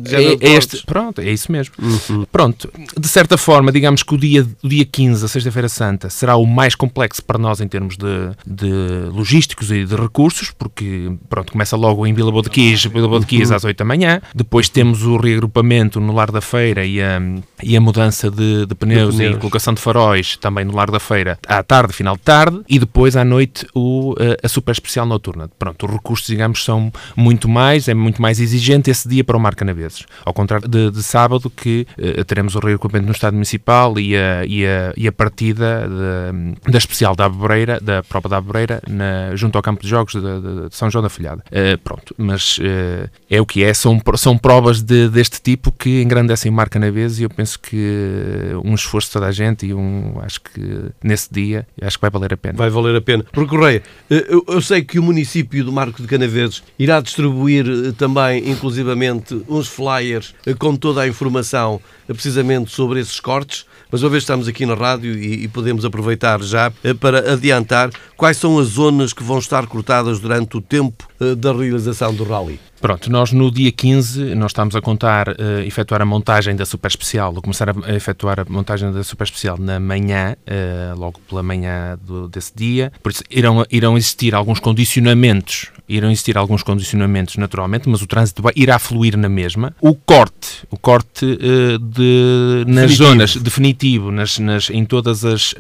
[0.41, 1.75] é este, Pronto, é isso mesmo.
[1.79, 2.27] Uhum.
[2.31, 6.37] Pronto, de certa forma, digamos que o dia, o dia 15, a Sexta-feira Santa, será
[6.37, 11.53] o mais complexo para nós em termos de, de logísticos e de recursos, porque pronto,
[11.53, 13.57] começa logo em Vila Bodequis, Vila Bodequis uhum.
[13.57, 17.21] às 8 da manhã, depois temos o reagrupamento no Lar da Feira e a,
[17.63, 19.37] e a mudança de, de pneus, de pneus.
[19.37, 22.79] e colocação de faróis também no Lar da Feira à tarde, final de tarde, e
[22.79, 25.51] depois à noite o, eh, a super especial noturna.
[25.59, 29.41] Pronto, os recursos, digamos, são muito mais, é muito mais exigente esse dia para o
[29.41, 30.05] Mar Canaveses.
[30.25, 34.45] Ao contrário de, de sábado, que uh, teremos o reagrupamento no Estado Municipal e a,
[34.47, 39.35] e a, e a partida de, da especial da Abreira, da prova da Abreira, na,
[39.37, 41.43] junto ao campo de jogos de, de, de São João da Folhada.
[41.49, 46.51] Uh, pronto, mas uh, é o que é, são, são provas deste tipo que engrandecem
[46.51, 50.19] o Mar Canaveses e eu penso que um esforço de toda a gente e um,
[50.23, 52.57] acho que nesse dia acho que vai valer a pena.
[52.57, 53.25] Vai valer a pena.
[53.33, 57.93] Porque, Correia, eh, eu, sei que o município do Marco de Canaveses irá distribuir eh,
[57.93, 64.11] também, inclusivamente, uns flyers eh, com toda a informação precisamente sobre esses cortes, mas uma
[64.11, 66.71] vez estamos aqui na rádio e, podemos aproveitar já
[67.01, 72.13] para adiantar quais são as zonas que vão estar cortadas durante o tempo da realização
[72.15, 72.61] do rally.
[72.85, 76.89] Pronto, nós no dia 15, nós estamos a contar uh, efetuar a montagem da super
[76.89, 81.43] especial, ou começar a efetuar a montagem da super especial na manhã, uh, logo pela
[81.43, 82.93] manhã do, desse dia.
[83.03, 88.43] Por isso, irão, irão existir alguns condicionamentos, irão existir alguns condicionamentos naturalmente, mas o trânsito
[88.43, 89.75] vai, irá fluir na mesma.
[89.81, 93.09] O corte, o corte uh, de, nas definitivo.
[93.09, 95.55] zonas, definitivo, nas, nas, em todas as,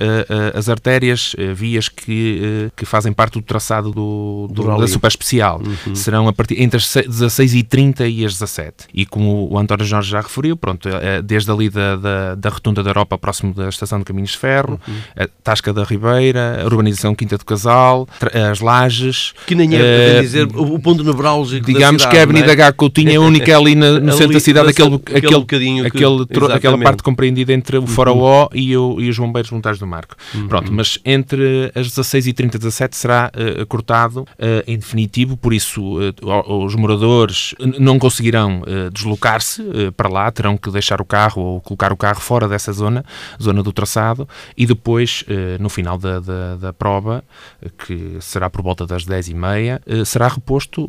[0.53, 5.95] as artérias, vias que, que fazem parte do traçado do, do da super especial, uhum.
[5.95, 10.21] serão a partir entre as 16h30 e as 17 E como o António Jorge já
[10.21, 13.99] referiu, pronto, é, é desde ali da, da, da Rotunda da Europa, próximo da Estação
[13.99, 14.95] de Caminhos de Ferro, uhum.
[15.17, 18.09] a Tasca da Ribeira, a urbanização Quinta do Casal,
[18.51, 19.33] as Lajes...
[19.47, 22.53] Que nem é, uh, dizer, o ponto nevrálgico Digamos cidade, que a Avenida é?
[22.53, 26.27] H Coutinho é a única ali na, no centro da cidade, aquele, aquele, aquele, aquele
[26.27, 27.87] que, aquela parte compreendida entre o.
[27.87, 28.49] Faraó uhum.
[28.53, 30.17] e, o, e os Bombeiros Voluntários do Marco.
[30.35, 30.49] Uhum.
[30.49, 34.27] Pronto, mas entre as 16h30 e 17 será uh, cortado uh,
[34.67, 35.97] em definitivo, por isso
[36.47, 41.43] os moradores moradores não conseguirão uh, deslocar-se uh, para lá, terão que deixar o carro
[41.43, 43.05] ou colocar o carro fora dessa zona,
[43.41, 47.23] zona do traçado, e depois, uh, no final da, da, da, prova,
[47.87, 50.85] que será por volta das 10h30, será reposto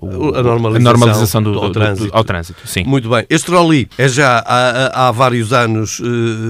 [0.00, 2.10] o, a normalização, a normalização do, do, ao, trânsito.
[2.10, 2.60] Do, ao, trânsito.
[2.66, 2.84] Sim.
[2.84, 3.26] Muito bem.
[3.28, 6.00] Este rally é já há, há vários anos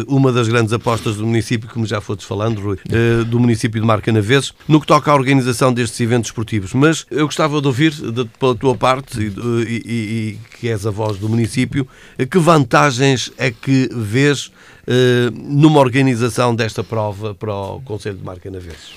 [0.07, 2.79] uma das grandes apostas do município, como já foste falando, Rui,
[3.27, 6.73] do município de Marcanaveses, no que toca à organização destes eventos esportivos.
[6.73, 7.93] Mas eu gostava de ouvir,
[8.39, 9.29] pela tua parte, e,
[9.69, 11.87] e, e, que és a voz do município,
[12.31, 14.51] que vantagens é que vês
[15.33, 18.95] numa organização desta prova para o Conselho de Marca Naveses?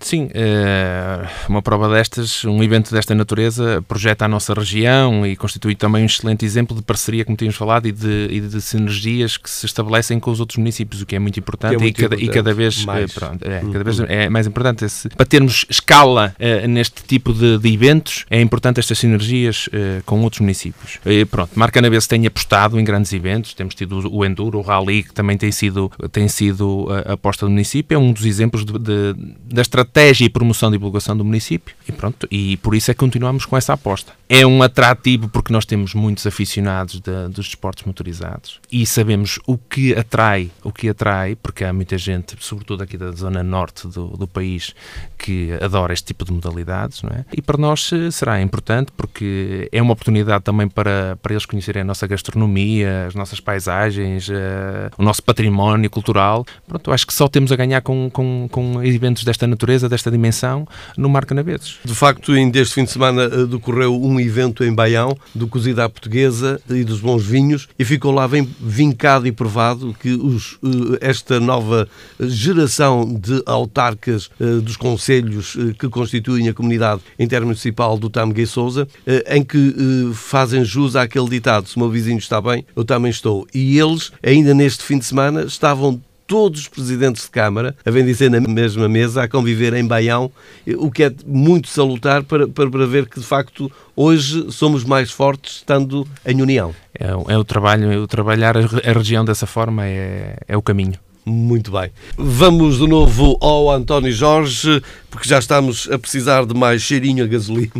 [0.00, 5.74] Sim, eh, uma prova destas, um evento desta natureza, projeta a nossa região e constitui
[5.74, 9.48] também um excelente exemplo de parceria, como tínhamos falado, e de, e de sinergias que
[9.48, 12.14] se estabelecem com os outros municípios, o que é muito importante, é muito e, cada,
[12.14, 12.30] importante.
[12.30, 13.12] e, cada, vez, eh, mais.
[13.12, 14.06] Pronto, é, cada vez uhum.
[14.08, 14.84] é mais importante.
[14.84, 20.02] Esse, para termos escala uh, neste tipo de, de, eventos, é importante estas sinergias uh,
[20.04, 20.96] com outros municípios.
[21.06, 24.62] Uh, pronto, Marca na vez tem apostado em grandes eventos, temos tido o Enduro, o
[24.62, 28.64] Rally, que também tem sido, tem sido a aposta do município, é um dos exemplos
[28.64, 29.14] de, de,
[29.50, 32.94] da estratégia estratégia e promoção e divulgação do município e pronto, e por isso é
[32.94, 34.12] que continuamos com essa aposta.
[34.28, 39.56] É um atrativo porque nós temos muitos aficionados de, dos desportos motorizados e sabemos o
[39.56, 44.08] que atrai, o que atrai, porque há muita gente, sobretudo aqui da zona norte do,
[44.08, 44.74] do país,
[45.16, 47.24] que adora este tipo de modalidades, não é?
[47.32, 51.82] E para nós eh, será importante porque é uma oportunidade também para, para eles conhecerem
[51.82, 56.44] a nossa gastronomia, as nossas paisagens, uh, o nosso património cultural.
[56.66, 60.66] Pronto, acho que só temos a ganhar com, com, com eventos desta natureza desta dimensão,
[60.96, 61.78] no Marca Naveses.
[61.84, 65.84] De facto, ainda este fim de semana eh, decorreu um evento em Baião, do Cozida
[65.84, 70.58] à Portuguesa e dos Bons Vinhos, e ficou lá bem vincado e provado que os,
[70.62, 71.88] eh, esta nova
[72.20, 78.88] geração de autarcas eh, dos conselhos que constituem a comunidade intermunicipal do Tameguei Souza,
[79.28, 79.74] em que
[80.14, 83.46] fazem jus àquele ditado, se o meu vizinho está bem, eu também estou.
[83.54, 88.04] E eles, ainda neste fim de semana, estavam todos os presidentes de Câmara a bem
[88.04, 90.30] dizer na mesma mesa, a conviver em Baião,
[90.76, 95.10] o que é muito salutar para, para, para ver que, de facto, hoje somos mais
[95.10, 96.74] fortes estando em união.
[96.98, 100.62] É, é o trabalho, é o trabalhar a, a região dessa forma é, é o
[100.62, 101.05] caminho.
[101.28, 101.90] Muito bem.
[102.16, 107.26] Vamos de novo ao António Jorge, porque já estamos a precisar de mais cheirinho a
[107.26, 107.72] gasolina.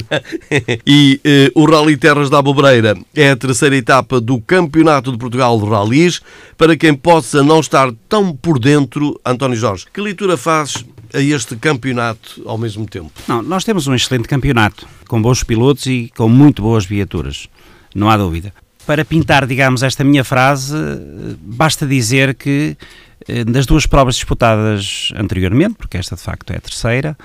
[0.84, 5.60] e eh, o Rally Terras da Abobreira é a terceira etapa do Campeonato de Portugal
[5.60, 6.20] de Rallys.
[6.58, 11.54] Para quem possa não estar tão por dentro, António Jorge, que leitura faz a este
[11.54, 13.12] campeonato ao mesmo tempo?
[13.28, 17.48] Não, nós temos um excelente campeonato, com bons pilotos e com muito boas viaturas,
[17.94, 18.52] não há dúvida.
[18.84, 20.76] Para pintar, digamos, esta minha frase,
[21.40, 22.76] basta dizer que
[23.28, 27.16] eh, das duas provas disputadas anteriormente, porque esta de facto é a terceira,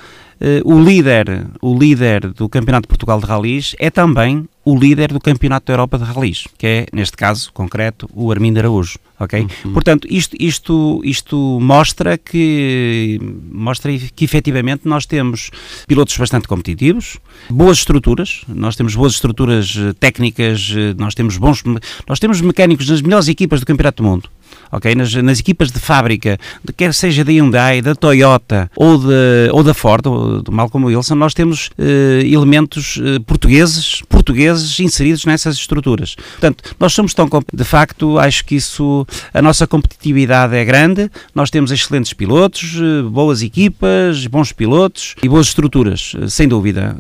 [0.44, 5.14] eh, o líder, o líder do Campeonato de Portugal de Rallys é também o líder
[5.14, 9.48] do Campeonato da Europa de Rallys, que é, neste caso concreto, o Armindo Araújo, ok?
[9.64, 9.74] Uhum.
[9.74, 13.20] Portanto, isto, isto, isto mostra que
[13.52, 15.52] mostra que efetivamente nós temos
[15.88, 21.64] pilotos bastante competitivos, boas estruturas, nós temos boas estruturas eh, técnicas, nós temos bons
[22.08, 24.30] nós temos mecânicos nas melhores equipas do Campeonato do Mundo
[24.72, 24.96] ok?
[24.96, 29.64] Nas, nas equipas de fábrica, de, quer seja da Hyundai, da Toyota ou, de, ou
[29.64, 35.56] da Ford, ou do Malcolm Wilson, nós temos uh, elementos uh, portugueses, portugueses inseridos nessas
[35.56, 36.16] estruturas.
[36.16, 41.50] Portanto, nós somos tão de facto, acho que isso, a nossa competitividade é grande, nós
[41.50, 46.96] temos excelentes pilotos, uh, boas equipas, bons pilotos e boas estruturas, sem dúvida.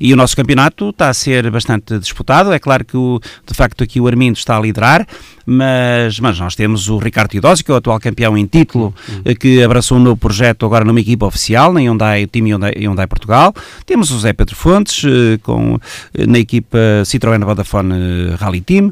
[0.00, 3.82] e o nosso campeonato está a ser bastante disputado, é claro que o, de facto
[3.84, 5.06] aqui o Armindo está a liderar,
[5.50, 9.34] mas, mas nós temos o Ricardo Teodósio, que é o atual campeão em título, uhum.
[9.34, 13.06] que abraçou um novo projeto agora numa equipa oficial, na Hyundai, o time Hyundai, Hyundai
[13.06, 13.54] Portugal.
[13.86, 15.80] Temos o Zé Pedro Fontes, eh, com,
[16.12, 18.90] eh, na equipa Citroën Vodafone Rally Team.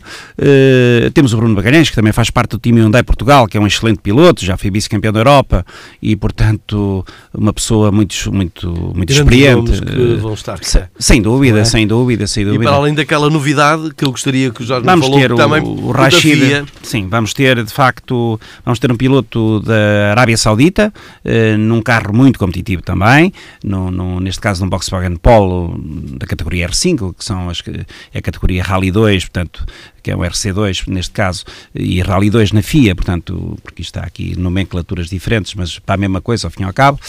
[1.13, 3.67] Temos o Bruno Bagalhães, que também faz parte do time Hyundai Portugal, que é um
[3.67, 5.63] excelente piloto, já foi vice-campeão da Europa
[6.01, 9.83] e, portanto, uma pessoa muito, muito, muito experiente.
[9.83, 10.89] Que vão estar cá.
[10.99, 11.65] Sem dúvida, é?
[11.65, 12.65] sem dúvida, sem dúvida.
[12.65, 15.37] E para além daquela novidade que eu gostaria que o Jorge Vamos falou, ter o,
[15.37, 16.46] também o Rashid,
[16.83, 20.93] Sim, vamos ter de facto, vamos ter um piloto da Arábia Saudita,
[21.25, 23.33] eh, num carro muito competitivo também,
[23.65, 25.79] no, no, neste caso num Volkswagen Polo
[26.19, 27.63] da categoria R5, que são as,
[28.13, 29.65] é a categoria Rally 2, portanto,
[30.07, 34.39] que é o RC2 neste caso, e Rally 2 na FIA, portanto, porque está aqui
[34.39, 37.01] nomenclaturas diferentes, mas para a mesma coisa, ao fim e ao cabo.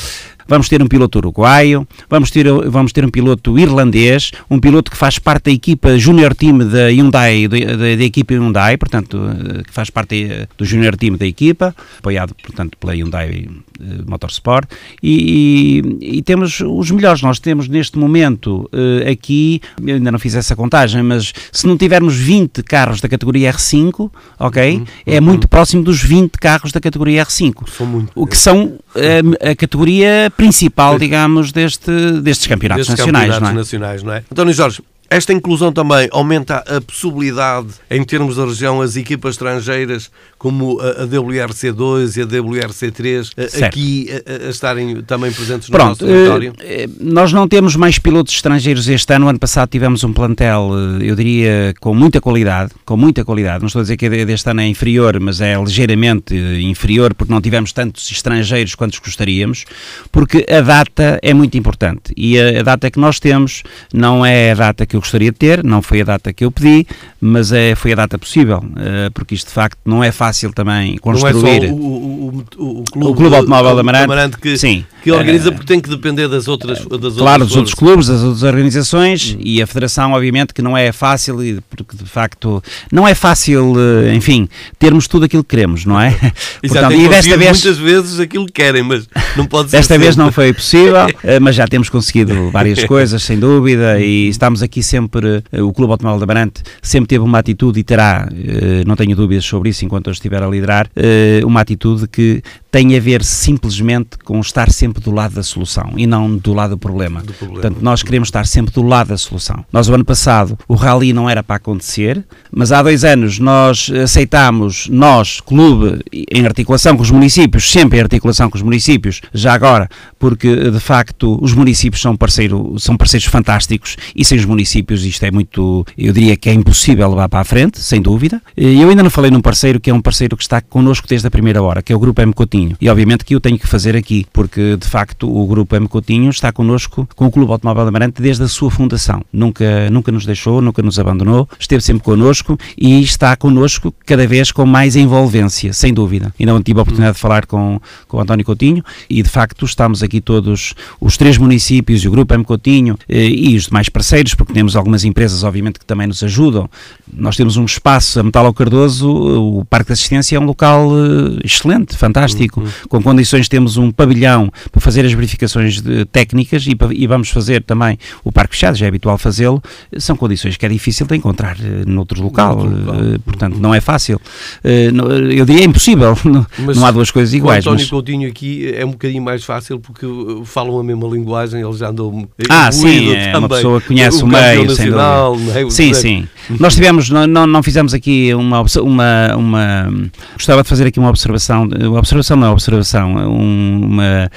[0.47, 4.95] Vamos ter um piloto uruguaio, vamos ter, vamos ter um piloto irlandês, um piloto que
[4.95, 9.89] faz parte da equipa Junior Team da Hyundai, da, equipa Hyundai, portanto, eh, que faz
[9.89, 14.69] parte eh, do Junior Team da equipa, apoiado, portanto, pela Hyundai eh, Motorsport,
[15.03, 17.21] e, e, e, temos os melhores.
[17.21, 18.69] Nós temos neste momento
[19.11, 24.09] aqui, ainda não fiz essa contagem, mas se não tivermos 20 carros da categoria R5,
[24.39, 25.21] ok, uhum, é uhum.
[25.21, 27.69] muito próximo dos 20 carros da categoria R5.
[27.69, 28.11] São muito.
[28.15, 33.33] O que são a, a categoria principal, digamos, deste, destes campeonatos destes nacionais.
[33.33, 33.53] Campeonatos não é?
[33.53, 34.23] nacionais, não é?
[34.31, 40.11] António Jorge, Esta inclusão também aumenta a possibilidade, em termos da região, as equipas estrangeiras,
[40.37, 43.63] como a WRC2 e a WRC3, certo.
[43.63, 46.53] aqui a, a, estarem também presentes no Pronto, nosso território?
[46.99, 49.29] Nós não temos mais pilotos estrangeiros este ano.
[49.29, 53.59] Ano passado tivemos um plantel, eu diria, com muita qualidade, com muita qualidade.
[53.59, 57.41] Não estou a dizer que deste ano é inferior, mas é ligeiramente inferior porque não
[57.41, 59.65] tivemos tantos estrangeiros quantos gostaríamos,
[60.11, 64.51] porque a data é muito importante e a, a data que nós temos não é
[64.51, 66.85] a data que eu gostaria de ter, não foi a data que eu pedi,
[67.21, 70.97] mas é, foi a data possível, uh, porque isto de facto não é fácil também
[70.97, 71.33] construir.
[71.33, 75.11] Não é o, o, o, Clube, o clube Automóvel da Amarante, Amarante que, sim, que
[75.11, 76.79] organiza, uh, porque tem que depender das outras.
[76.79, 79.39] Das claro, outras dos outros clubes, das outras organizações hum.
[79.39, 81.37] e a Federação, obviamente, que não é fácil,
[81.69, 86.11] porque de facto não é fácil, eh, enfim, termos tudo aquilo que queremos, não é?
[86.61, 89.77] Portanto, e desta vez muitas vezes aquilo que querem, mas não pode ser.
[89.77, 91.07] Desta vez não foi possível,
[91.41, 95.43] mas já temos conseguido várias coisas, sem dúvida, e estamos aqui sempre.
[95.53, 99.45] O Clube Automóvel da Amarante sempre teve uma atitude e terá, eh, não tenho dúvidas
[99.45, 102.41] sobre isso enquanto eu estiver a liderar, eh, uma atitude que
[102.77, 106.75] tem a ver simplesmente com estar sempre do lado da solução e não do lado
[106.75, 107.23] do problema.
[107.23, 107.59] Do problema.
[107.59, 109.65] Portanto, nós queremos estar sempre do lado da solução.
[109.73, 113.89] Nós, o ano passado, o rally não era para acontecer, mas há dois anos nós
[113.89, 119.55] aceitámos, nós, clube, em articulação com os municípios, sempre em articulação com os municípios, já
[119.55, 125.03] agora, porque de facto os municípios são, parceiro, são parceiros fantásticos e sem os municípios
[125.03, 128.39] isto é muito, eu diria que é impossível levar para a frente, sem dúvida.
[128.55, 131.31] Eu ainda não falei num parceiro que é um parceiro que está connosco desde a
[131.31, 132.66] primeira hora, que é o Grupo M Coutinho.
[132.79, 136.29] E obviamente que eu tenho que fazer aqui, porque de facto o Grupo M Coutinho
[136.29, 139.21] está connosco com o Clube Automóvel da Amarante desde a sua fundação.
[139.31, 144.51] Nunca, nunca nos deixou, nunca nos abandonou, esteve sempre connosco e está connosco cada vez
[144.51, 146.33] com mais envolvência, sem dúvida.
[146.39, 149.65] E não tive a oportunidade de falar com, com o António Coutinho e de facto
[149.65, 153.89] estamos aqui todos, os três municípios e o Grupo M Coutinho eh, e os demais
[153.89, 156.69] parceiros, porque temos algumas empresas obviamente que também nos ajudam.
[157.11, 160.91] Nós temos um espaço, a Metal ao Cardoso, o Parque de Assistência é um local
[160.91, 162.67] eh, excelente, fantástico, uhum.
[162.87, 167.63] com condições temos um pavilhão para fazer as verificações de, técnicas e, e, vamos fazer
[167.63, 169.61] também o Parque Fechado, já é habitual fazê-lo,
[169.97, 172.67] são condições que é difícil de encontrar uh, noutro local, local.
[172.67, 173.59] Uh, portanto uhum.
[173.59, 174.19] não é fácil.
[174.63, 177.65] Uh, eu diria é impossível, não, não há duas coisas iguais.
[177.65, 177.89] O António mas...
[177.89, 180.05] Coutinho aqui é um bocadinho mais fácil porque
[180.45, 183.39] falam a mesma linguagem, eles já andam Ah, sim, é também.
[183.39, 185.69] uma pessoa que conhece o, o meio, nacional, é?
[185.69, 186.27] Sim, sim.
[186.59, 191.67] Nós tivemos, não, não fizemos aqui uma, uma, uma, gostava de fazer aqui uma observação,
[191.67, 194.29] uma observação é observação, uma,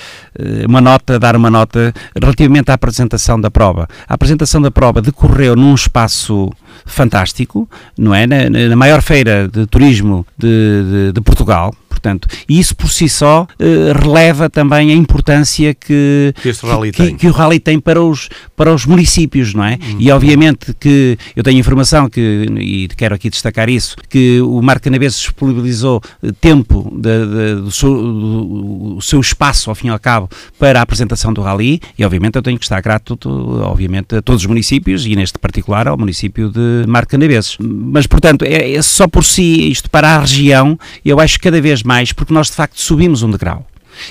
[0.69, 3.89] uma nota, dar uma nota relativamente à apresentação da prova.
[4.09, 6.51] A apresentação da prova decorreu num espaço
[6.85, 8.27] fantástico, não é?
[8.27, 13.09] Na, na maior feira de turismo de, de, de Portugal, portanto, e isso por si
[13.09, 18.29] só uh, releva também a importância que, que, que, que o rally tem para os,
[18.57, 19.79] para os municípios, não é?
[19.81, 19.97] Uhum.
[20.01, 24.85] E obviamente que eu tenho informação que, e quero aqui destacar isso, que o Marco
[24.85, 29.91] Canaveses disponibilizou eh, tempo de, de, do, seu, do, do, seu, espaço, ao fim e
[29.91, 33.19] ao cabo, para a apresentação do rally, e obviamente eu tenho que estar grato,
[33.63, 37.57] obviamente, a todos os municípios, e neste particular ao município de Marco Canaveses.
[37.61, 41.61] Mas, portanto, é, é só por si, isto para a região, eu acho que cada
[41.61, 43.67] vez mais, porque nós de facto subimos um degrau.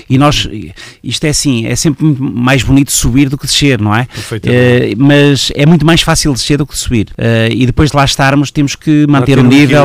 [0.08, 0.48] E nós,
[1.02, 4.02] isto é assim, é sempre mais bonito subir do que descer, não é?
[4.02, 7.08] Uh, mas é muito mais fácil descer do que subir.
[7.12, 9.84] Uh, e depois de lá estarmos, temos que manter, um nível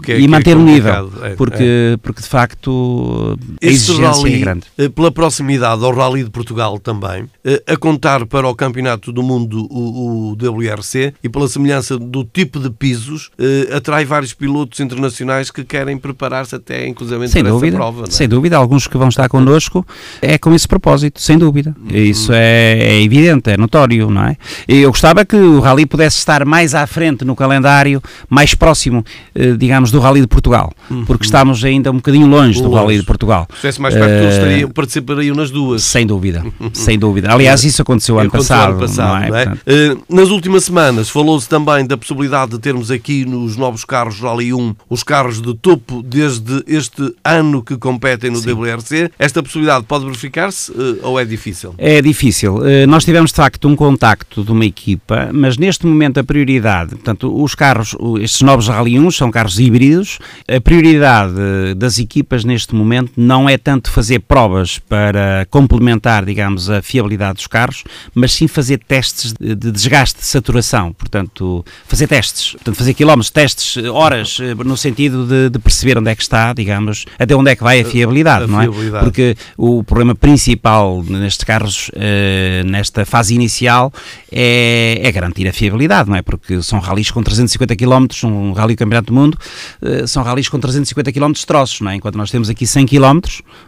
[0.00, 1.96] que é, e manter é um nível, é, porque, é.
[1.98, 4.66] porque de facto a exigência rally, é grande.
[4.78, 7.26] Eh, pela proximidade ao Rally de Portugal também,
[7.66, 12.58] a contar para o Campeonato do Mundo, o, o WRC, e pela semelhança do tipo
[12.58, 13.30] de pisos,
[13.74, 18.10] atrai vários pilotos internacionais que querem preparar-se até, inclusive, para dúvida, essa prova.
[18.10, 19.84] Sem dúvida, alguns que vão estar connosco
[20.22, 21.74] é com esse propósito, sem dúvida.
[21.90, 24.36] Isso é, é, evidente, é notório, não é?
[24.68, 29.56] Eu gostava que o Rally pudesse estar mais à frente no calendário, mais próximo, eh,
[29.58, 30.72] digamos, do Rally de Portugal,
[31.04, 31.18] porque uhum.
[31.22, 33.48] estamos ainda um bocadinho longe do Rally de Portugal.
[33.48, 35.82] Se estivesse mais perto, eles estariam, participariam nas duas.
[35.82, 37.32] Sem dúvida, sem dúvida.
[37.32, 38.78] Aliás, isso aconteceu ano passado.
[38.78, 39.46] Passado não é?
[39.46, 39.92] Não é?
[39.92, 44.54] Uh, nas últimas semanas falou-se também da possibilidade de termos aqui nos novos carros Rally
[44.54, 48.52] 1 os carros de topo desde este ano que competem no Sim.
[48.52, 49.10] WRC.
[49.24, 51.74] Esta possibilidade pode verificar-se uh, ou é difícil?
[51.78, 52.56] É difícil.
[52.56, 56.90] Uh, nós tivemos de facto um contacto de uma equipa, mas neste momento a prioridade,
[56.90, 61.32] portanto, os carros, estes novos Rally 1 são carros híbridos, a prioridade
[61.74, 67.46] das equipas neste momento não é tanto fazer provas para complementar, digamos, a fiabilidade dos
[67.46, 67.82] carros,
[68.14, 73.82] mas sim fazer testes de desgaste de saturação, portanto, fazer testes, portanto, fazer quilómetros, testes,
[73.86, 77.62] horas, no sentido de, de perceber onde é que está, digamos, até onde é que
[77.62, 78.64] vai a fiabilidade, a não é?
[78.64, 79.04] Fiabilidade.
[79.14, 83.92] Porque o problema principal nestes carros, uh, nesta fase inicial,
[84.30, 86.22] é, é, garantir a fiabilidade, não é?
[86.22, 89.38] Porque são ralis com 350 km, um rally Campeonato do Mundo,
[89.80, 91.94] uh, são ralis com 350 km de troços, não é?
[91.94, 93.20] Enquanto nós temos aqui 100 km,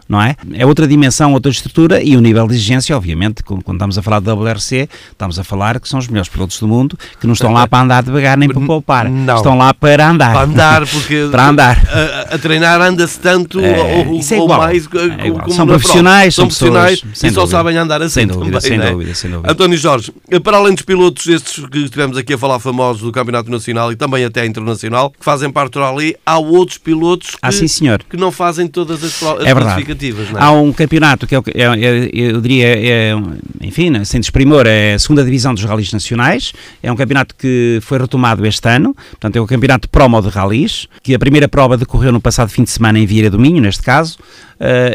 [0.09, 0.35] não é?
[0.53, 4.19] É outra dimensão, outra estrutura e o nível de exigência, obviamente, quando estamos a falar
[4.19, 7.53] de WRC, estamos a falar que são os melhores pilotos do mundo, que não estão
[7.53, 9.37] lá para andar devagar nem para poupar, não.
[9.37, 10.33] estão lá para andar.
[10.33, 11.77] Para andar, porque para andar.
[11.87, 16.45] A, a treinar anda-se tanto é, ou, é ou, mais é como São profissionais, são
[16.47, 18.21] profissionais pessoas, e só sabem andar assim.
[18.21, 18.91] Sem dúvida, também, sem, né?
[18.91, 19.51] dúvida sem dúvida.
[19.51, 20.13] António Jorge,
[20.43, 23.95] para além dos pilotos estes que estivemos aqui a falar famosos do Campeonato Nacional e
[23.95, 28.01] também até internacional, que fazem parte do Rally, há outros pilotos que, ah, sim, senhor.
[28.09, 30.27] que não fazem todas as, as é classificativas.
[30.29, 30.33] É?
[30.37, 33.13] Há um campeonato que é, é, eu diria, é,
[33.61, 37.79] enfim, né, sem desprimor, é a segunda divisão dos Rallys Nacionais, é um campeonato que
[37.81, 41.77] foi retomado este ano, portanto é o campeonato promo de Rallys, que a primeira prova
[41.77, 44.17] decorreu no passado fim de semana em Vieira do Minho, neste caso,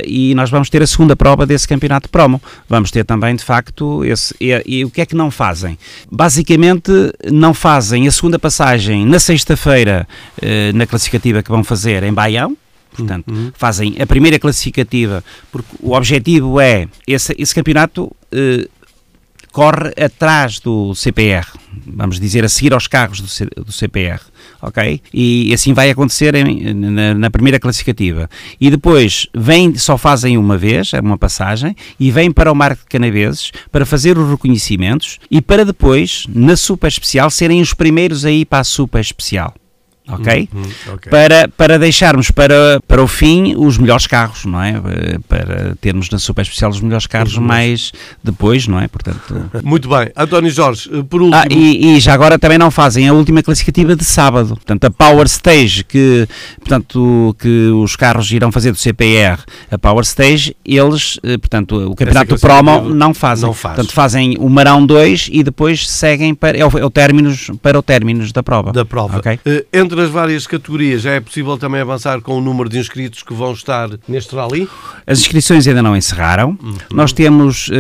[0.07, 2.41] e nós vamos ter a segunda prova desse campeonato promo.
[2.69, 4.35] Vamos ter também, de facto, esse.
[4.41, 5.79] E, e o que é que não fazem?
[6.11, 6.91] Basicamente,
[7.31, 10.07] não fazem a segunda passagem na sexta-feira,
[10.39, 12.57] uh, na classificativa que vão fazer em Baião,
[12.95, 13.51] Portanto, uhum.
[13.55, 18.69] fazem a primeira classificativa, porque o objetivo é esse, esse campeonato eh,
[19.53, 21.47] corre atrás do CPR,
[21.87, 24.21] vamos dizer, a seguir aos carros do, C, do CPR,
[24.61, 25.01] ok?
[25.13, 28.29] E assim vai acontecer em, na, na, primeira classificativa.
[28.59, 32.83] E depois vem, só fazem uma vez, é uma passagem, e vêm para o Marco
[32.83, 38.25] de Canaveses para fazer os reconhecimentos e para depois, na super especial, serem os primeiros
[38.25, 39.55] a ir para a super especial
[40.09, 40.49] ok?
[40.53, 40.63] Uhum,
[40.95, 41.11] okay.
[41.11, 44.71] Para, para deixarmos para, para o fim os melhores carros, não é?
[44.71, 47.45] Eh, para termos na super especial os melhores carros uhum.
[47.45, 47.93] mais
[48.23, 48.89] depois, não é?
[48.89, 49.51] Portanto...
[49.63, 50.11] Muito bem.
[50.17, 51.41] António Jorge, eh, por último...
[51.41, 54.91] Ah, e, e, já agora também não fazem a última classificativa de sábado, portanto a
[54.91, 56.27] Power Stage que,
[56.59, 59.39] portanto, que os carros irão fazer do CPR,
[59.71, 63.47] a Power Stage, eles, eh, portanto, o campeonato promo não fazem.
[63.47, 63.77] Não faz.
[63.77, 67.79] Portanto, fazem o Marão 2 e depois seguem para, é o, é o términos, para
[67.79, 68.73] o términos da prova.
[68.73, 69.19] Da prova.
[69.19, 69.39] Okay?
[69.47, 73.23] Uh, entre as várias categorias, já é possível também avançar com o número de inscritos
[73.23, 74.67] que vão estar neste rally?
[75.07, 76.57] As inscrições ainda não encerraram.
[76.63, 76.77] Uhum.
[76.91, 77.73] Nós temos uh,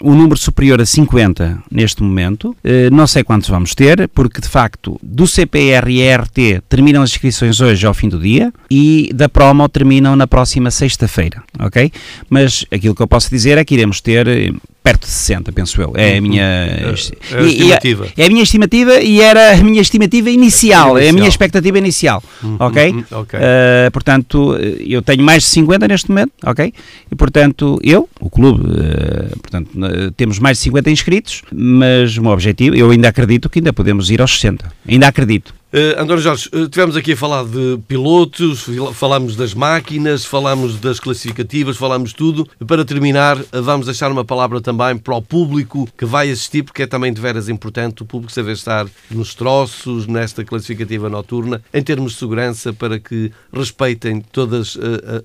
[0.00, 2.50] um número superior a 50 neste momento.
[2.64, 7.10] Uh, não sei quantos vamos ter, porque de facto do CPR e ERT terminam as
[7.10, 11.90] inscrições hoje ao fim do dia e da promo terminam na próxima sexta-feira, ok?
[12.30, 14.28] Mas aquilo que eu posso dizer é que iremos ter
[14.82, 15.92] perto de 60, penso eu.
[15.96, 16.22] É a uhum.
[16.22, 18.06] minha é, é a estimativa.
[18.16, 20.98] E, é a minha estimativa e era a minha estimativa inicial, inicial.
[20.98, 22.90] é a minha expectativa inicial, uhum, ok?
[22.90, 23.38] Uhum, okay.
[23.40, 26.72] Uh, portanto, eu tenho mais de 50 neste momento, ok?
[27.10, 32.22] E portanto, eu, o clube, uh, portanto, uh, temos mais de 50 inscritos, mas o
[32.22, 34.72] meu objetivo, eu ainda acredito que ainda podemos ir aos 60.
[34.88, 35.54] Ainda acredito.
[35.72, 41.00] Uh, António Jorge, uh, tivemos aqui a falar de pilotos, falámos das máquinas, falámos das
[41.00, 42.46] classificativas, falámos tudo.
[42.66, 46.82] Para terminar, uh, vamos deixar uma palavra também para o público que vai assistir, porque
[46.82, 51.82] é também de veras importante o público saber estar nos troços, nesta classificativa noturna, em
[51.82, 54.76] termos de segurança, para que respeitem todas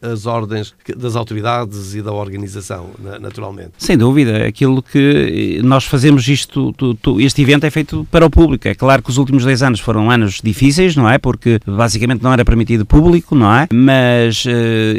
[0.02, 3.72] as ordens das autoridades e da organização, naturalmente.
[3.78, 6.74] Sem dúvida, aquilo que nós fazemos isto,
[7.20, 8.68] este evento é feito para o público.
[8.68, 11.18] É claro que os últimos 10 anos foram anos difíceis, não é?
[11.18, 13.68] Porque basicamente não era permitido público, não é?
[13.72, 14.50] Mas uh,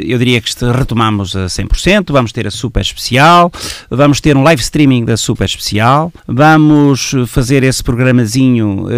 [0.03, 3.51] eu diria que retomamos a 100%, vamos ter a super especial,
[3.89, 8.89] vamos ter um live streaming da super especial, vamos fazer esse programazinho uh,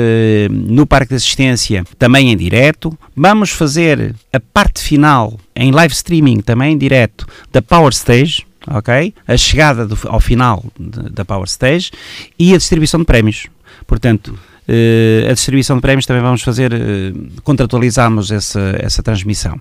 [0.50, 6.42] no Parque de Assistência também em direto, vamos fazer a parte final em live streaming
[6.42, 9.14] também em direto da Power Stage, ok?
[9.28, 11.92] A chegada do, ao final de, da Power Stage
[12.38, 13.48] e a distribuição de prémios.
[13.88, 14.38] Portanto,
[15.30, 19.60] a distribuição de prémios também vamos fazer, uh, contratualizamos essa, essa transmissão.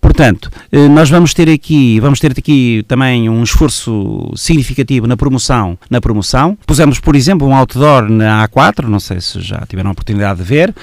[0.00, 5.78] Portanto, uh, nós vamos ter aqui, vamos ter aqui também um esforço significativo na promoção,
[5.90, 6.56] na promoção.
[6.66, 10.44] Pusemos, por exemplo, um outdoor na A4, não sei se já tiveram a oportunidade de
[10.44, 10.74] ver,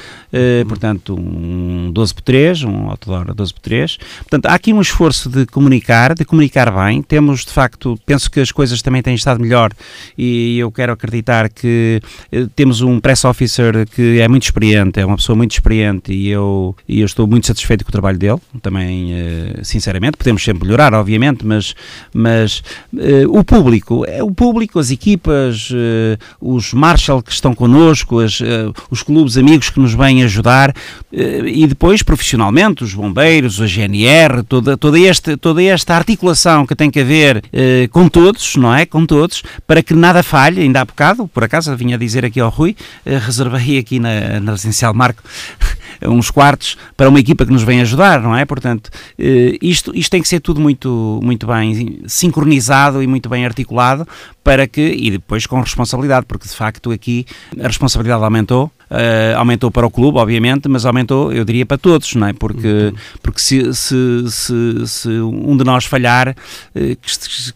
[0.68, 3.98] portanto, um 12 por 3, um outdoor 12 por 3.
[4.20, 7.02] Portanto, há aqui um esforço de comunicar, de comunicar bem.
[7.02, 9.72] Temos, de facto, penso que as coisas também têm estado melhor
[10.18, 12.02] e eu quero acreditar que
[12.56, 13.60] temos um press office
[13.92, 17.48] que é muito experiente, é uma pessoa muito experiente e eu, e eu estou muito
[17.48, 20.18] satisfeito com o trabalho dele, também, eh, sinceramente.
[20.18, 21.76] Podemos sempre melhorar, obviamente, mas,
[22.14, 28.20] mas uh, o público, é o público, as equipas, uh, os Marshall que estão connosco,
[28.20, 28.40] as,
[28.90, 30.74] os clubes amigos que nos vêm ajudar
[31.12, 36.90] e depois, profissionalmente, os bombeiros, a GNR, toda, toda, este, toda esta articulação que tem
[36.90, 37.44] que haver
[37.92, 38.86] com todos, não é?
[38.86, 42.50] Com todos, para que nada falhe, ainda há bocado, por acaso, vinha dizer aqui ao
[42.50, 45.24] Rui, reservar reservei aqui na, na Residencial Marco
[46.06, 48.46] uns quartos para uma equipa que nos vem ajudar, não é?
[48.46, 53.46] Portanto, eh, isto, isto tem que ser tudo muito, muito bem sincronizado e muito bem
[53.46, 54.06] articulado
[54.44, 57.26] para que, e depois com responsabilidade, porque de facto aqui
[57.60, 62.14] a responsabilidade aumentou, Uh, aumentou para o clube, obviamente, mas aumentou, eu diria, para todos,
[62.14, 62.34] não é?
[62.34, 62.94] Porque, uhum.
[63.24, 63.96] porque se, se,
[64.28, 66.36] se, se, um de nós falhar, uh,
[66.74, 67.10] que,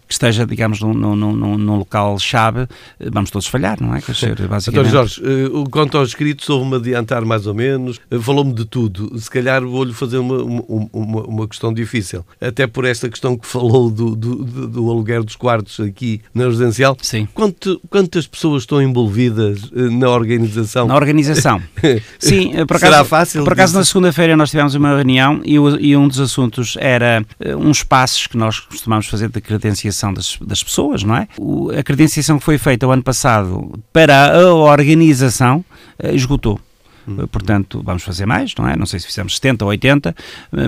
[0.09, 2.67] esteja, digamos, num, num, num, num local-chave, uh,
[3.11, 4.01] vamos todos falhar, não é?
[4.01, 4.87] Quer dizer, basicamente...
[4.87, 5.21] Então, Jorge,
[5.69, 9.15] quanto aos escritos, houve-me adiantar mais ou menos, falou-me de tudo.
[9.19, 13.91] Se calhar vou-lhe fazer uma, uma, uma, questão difícil, até por esta questão que falou
[13.91, 16.97] do, do, do, do aluguer dos quartos aqui na residencial.
[16.99, 17.27] Sim.
[17.31, 20.87] Quanto, quantas pessoas estão envolvidas na organização?
[20.87, 21.61] Na organização organização.
[22.19, 23.43] Sim, eh, por acaso, Será fácil?
[23.43, 27.57] Por acaso, na segunda-feira nós tivemos uma reunião e, e, um dos assuntos era uh,
[27.57, 31.27] uns passos que nós costumamos fazer de credenciação das, das pessoas, não é?
[31.37, 35.63] O, a credenciação que foi feita o ano passado para a organização
[36.03, 36.59] uh, esgotou.
[37.07, 37.27] Hum.
[37.27, 38.75] Portanto, vamos fazer mais, não é?
[38.75, 40.15] Não sei se fizemos 70 ou 80,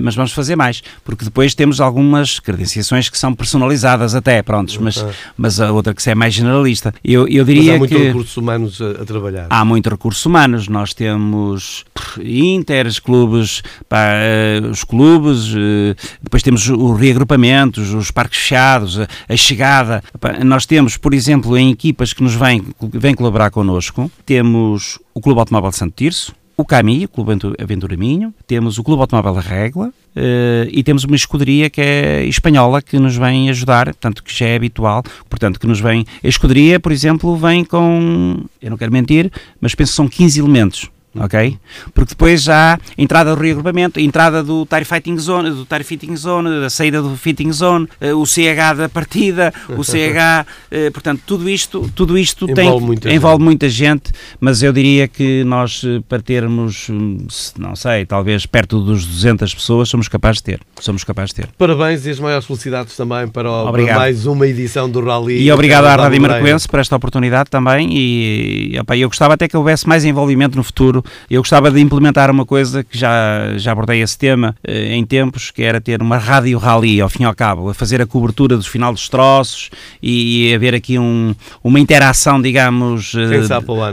[0.02, 5.04] mas vamos fazer mais, porque depois temos algumas credenciações que são personalizadas até, prontos, mas,
[5.36, 6.94] mas a outra que é mais generalista.
[7.04, 8.02] Eu, eu diria mas há muito que...
[8.02, 9.46] recursos humanos a, a, trabalhar.
[9.50, 11.84] Há muitos recursos humanos, nós temos
[12.22, 19.06] inters, clubes, pá, eh, os clubes, eh, depois temos os reagrupamentos, os parques fechados, a,
[19.28, 20.02] a chegada.
[20.18, 25.20] Pá, nós temos, por exemplo, em equipas que nos vêm, vêm colaborar connosco, temos o
[25.20, 26.29] Clube Automóvel de Santo Tirso,
[26.60, 31.04] o CAMI, o Clube Aventura Minho, temos o Clube Automóvel da Régua uh, e temos
[31.04, 35.58] uma escuderia que é espanhola que nos vem ajudar, portanto, que já é habitual, portanto,
[35.58, 36.04] que nos vem.
[36.22, 40.40] A escuderia, por exemplo, vem com, eu não quero mentir, mas penso que são 15
[40.40, 41.58] elementos ok?
[41.92, 46.16] Porque depois já há entrada do reagrupamento, entrada do tire fighting zone, do tire fitting
[46.16, 51.22] zone, a saída do fitting zone, eh, o CH da partida, o CH, eh, portanto,
[51.26, 53.44] tudo isto, tudo isto envolve tem muita envolve gente.
[53.44, 57.18] muita gente, mas eu diria que nós eh, para termos, hum,
[57.58, 61.48] não sei, talvez perto dos 200 pessoas somos capazes de ter, somos capazes de ter.
[61.58, 65.42] Parabéns e as maiores felicidades também para, o, para mais uma edição do Rally.
[65.42, 69.56] E obrigado à Rádio Marcoense por esta oportunidade também e opa, eu gostava até que
[69.56, 70.99] houvesse mais envolvimento no futuro
[71.30, 75.50] eu gostava de implementar uma coisa que já, já abordei esse tema eh, em tempos,
[75.50, 78.56] que era ter uma rádio rally, ao fim e ao cabo, a fazer a cobertura
[78.56, 79.70] do final dos troços
[80.02, 83.46] e, haver aqui um, uma interação, digamos, eh,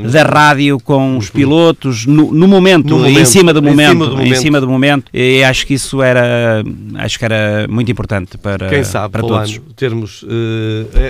[0.10, 3.92] da rádio com os pilotos no, no, momento, no momento, em cima do momento, em
[3.92, 5.12] cima do momento, em cima do momento.
[5.14, 6.64] E acho que isso era,
[6.96, 9.60] acho que era muito importante para, Quem sabe, para todos.
[9.76, 10.28] Termos uh,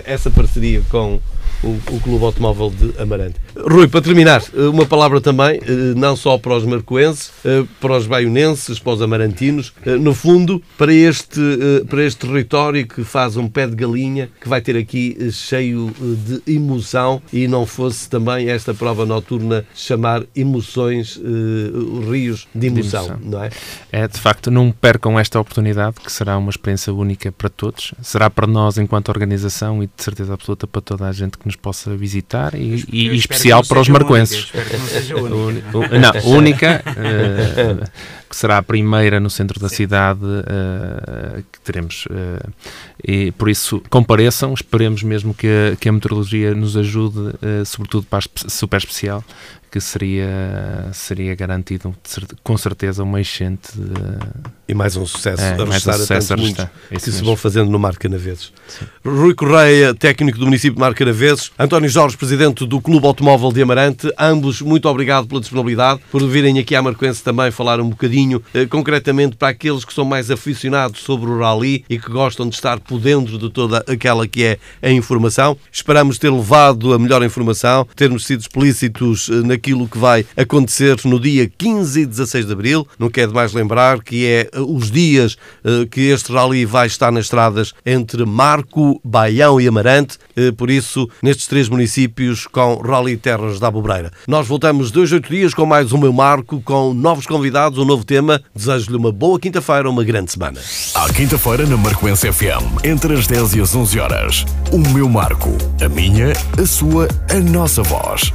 [0.06, 1.20] essa parceria com
[1.64, 3.36] o, o Clube Automóvel de Amarante.
[3.56, 7.98] Rui, para terminar, eh, uma palavra também, eh, não só para os marcoenses, eh, para
[7.98, 11.42] os baionenses, para os amarantinos, no fundo, para este,
[11.90, 15.92] para este território que faz um pé de galinha, que vai ter aqui cheio
[16.26, 21.20] de emoção e não fosse também esta prova noturna chamar emoções,
[22.10, 23.50] rios de emoção, de emoção, não é?
[23.92, 28.30] É, de facto, não percam esta oportunidade, que será uma experiência única para todos, será
[28.30, 31.96] para nós enquanto organização e de certeza absoluta para toda a gente que nos possa
[31.96, 34.52] visitar e, e especial para os marcoenses.
[36.00, 37.90] Não, única, uh,
[38.30, 39.76] que será a primeira no centro da Sim.
[39.76, 42.06] cidade uh, que teremos.
[42.06, 42.54] Uh,
[43.04, 47.34] e por isso compareçam, esperemos mesmo que a, que a meteorologia nos ajude,
[47.66, 49.24] sobretudo para a super especial,
[49.70, 51.96] que seria, seria garantido
[52.44, 53.70] com certeza uma enchente.
[53.76, 53.92] De,
[54.68, 57.36] e mais um sucesso é, a restar um sucesso a tantos muitos que se vão
[57.36, 58.52] fazendo no Mar Canaveses.
[58.68, 58.86] Sim.
[59.06, 63.62] Rui Correia, técnico do município de Mar Canaveses, António Jorge, presidente do Clube Automóvel de
[63.62, 68.42] Amarante, ambos muito obrigado pela disponibilidade, por virem aqui à Marcoense também falar um bocadinho,
[68.54, 72.56] eh, concretamente para aqueles que são mais aficionados sobre o rally e que gostam de
[72.56, 75.58] estar por dentro de toda aquela que é a informação.
[75.72, 81.20] Esperamos ter levado a melhor informação, termos sido explícitos eh, naquilo que vai acontecer no
[81.20, 82.88] dia 15 e 16 de Abril.
[83.00, 85.36] Não quer demais lembrar que é os dias
[85.66, 90.70] eh, que este rally vai estar nas estradas entre Marco, Baião e Amarante, eh, por
[90.70, 94.12] isso, nestes três municípios com Rally Terras da Abobreira.
[94.28, 98.06] Nós voltamos dois, oito dias com mais o meu Marco, com novos convidados, um novo
[98.06, 98.42] tema.
[98.56, 100.62] Desejo-lhe uma boa quinta-feira, uma grande semana.
[100.94, 104.46] À quinta-feira, na Marcoense FM, entre as 10 e as 11 horas.
[104.72, 105.50] O meu Marco,
[105.84, 108.32] a minha, a sua, a nossa voz.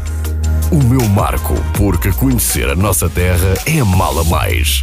[0.73, 4.83] O meu Marco, porque conhecer a nossa terra é mala mais.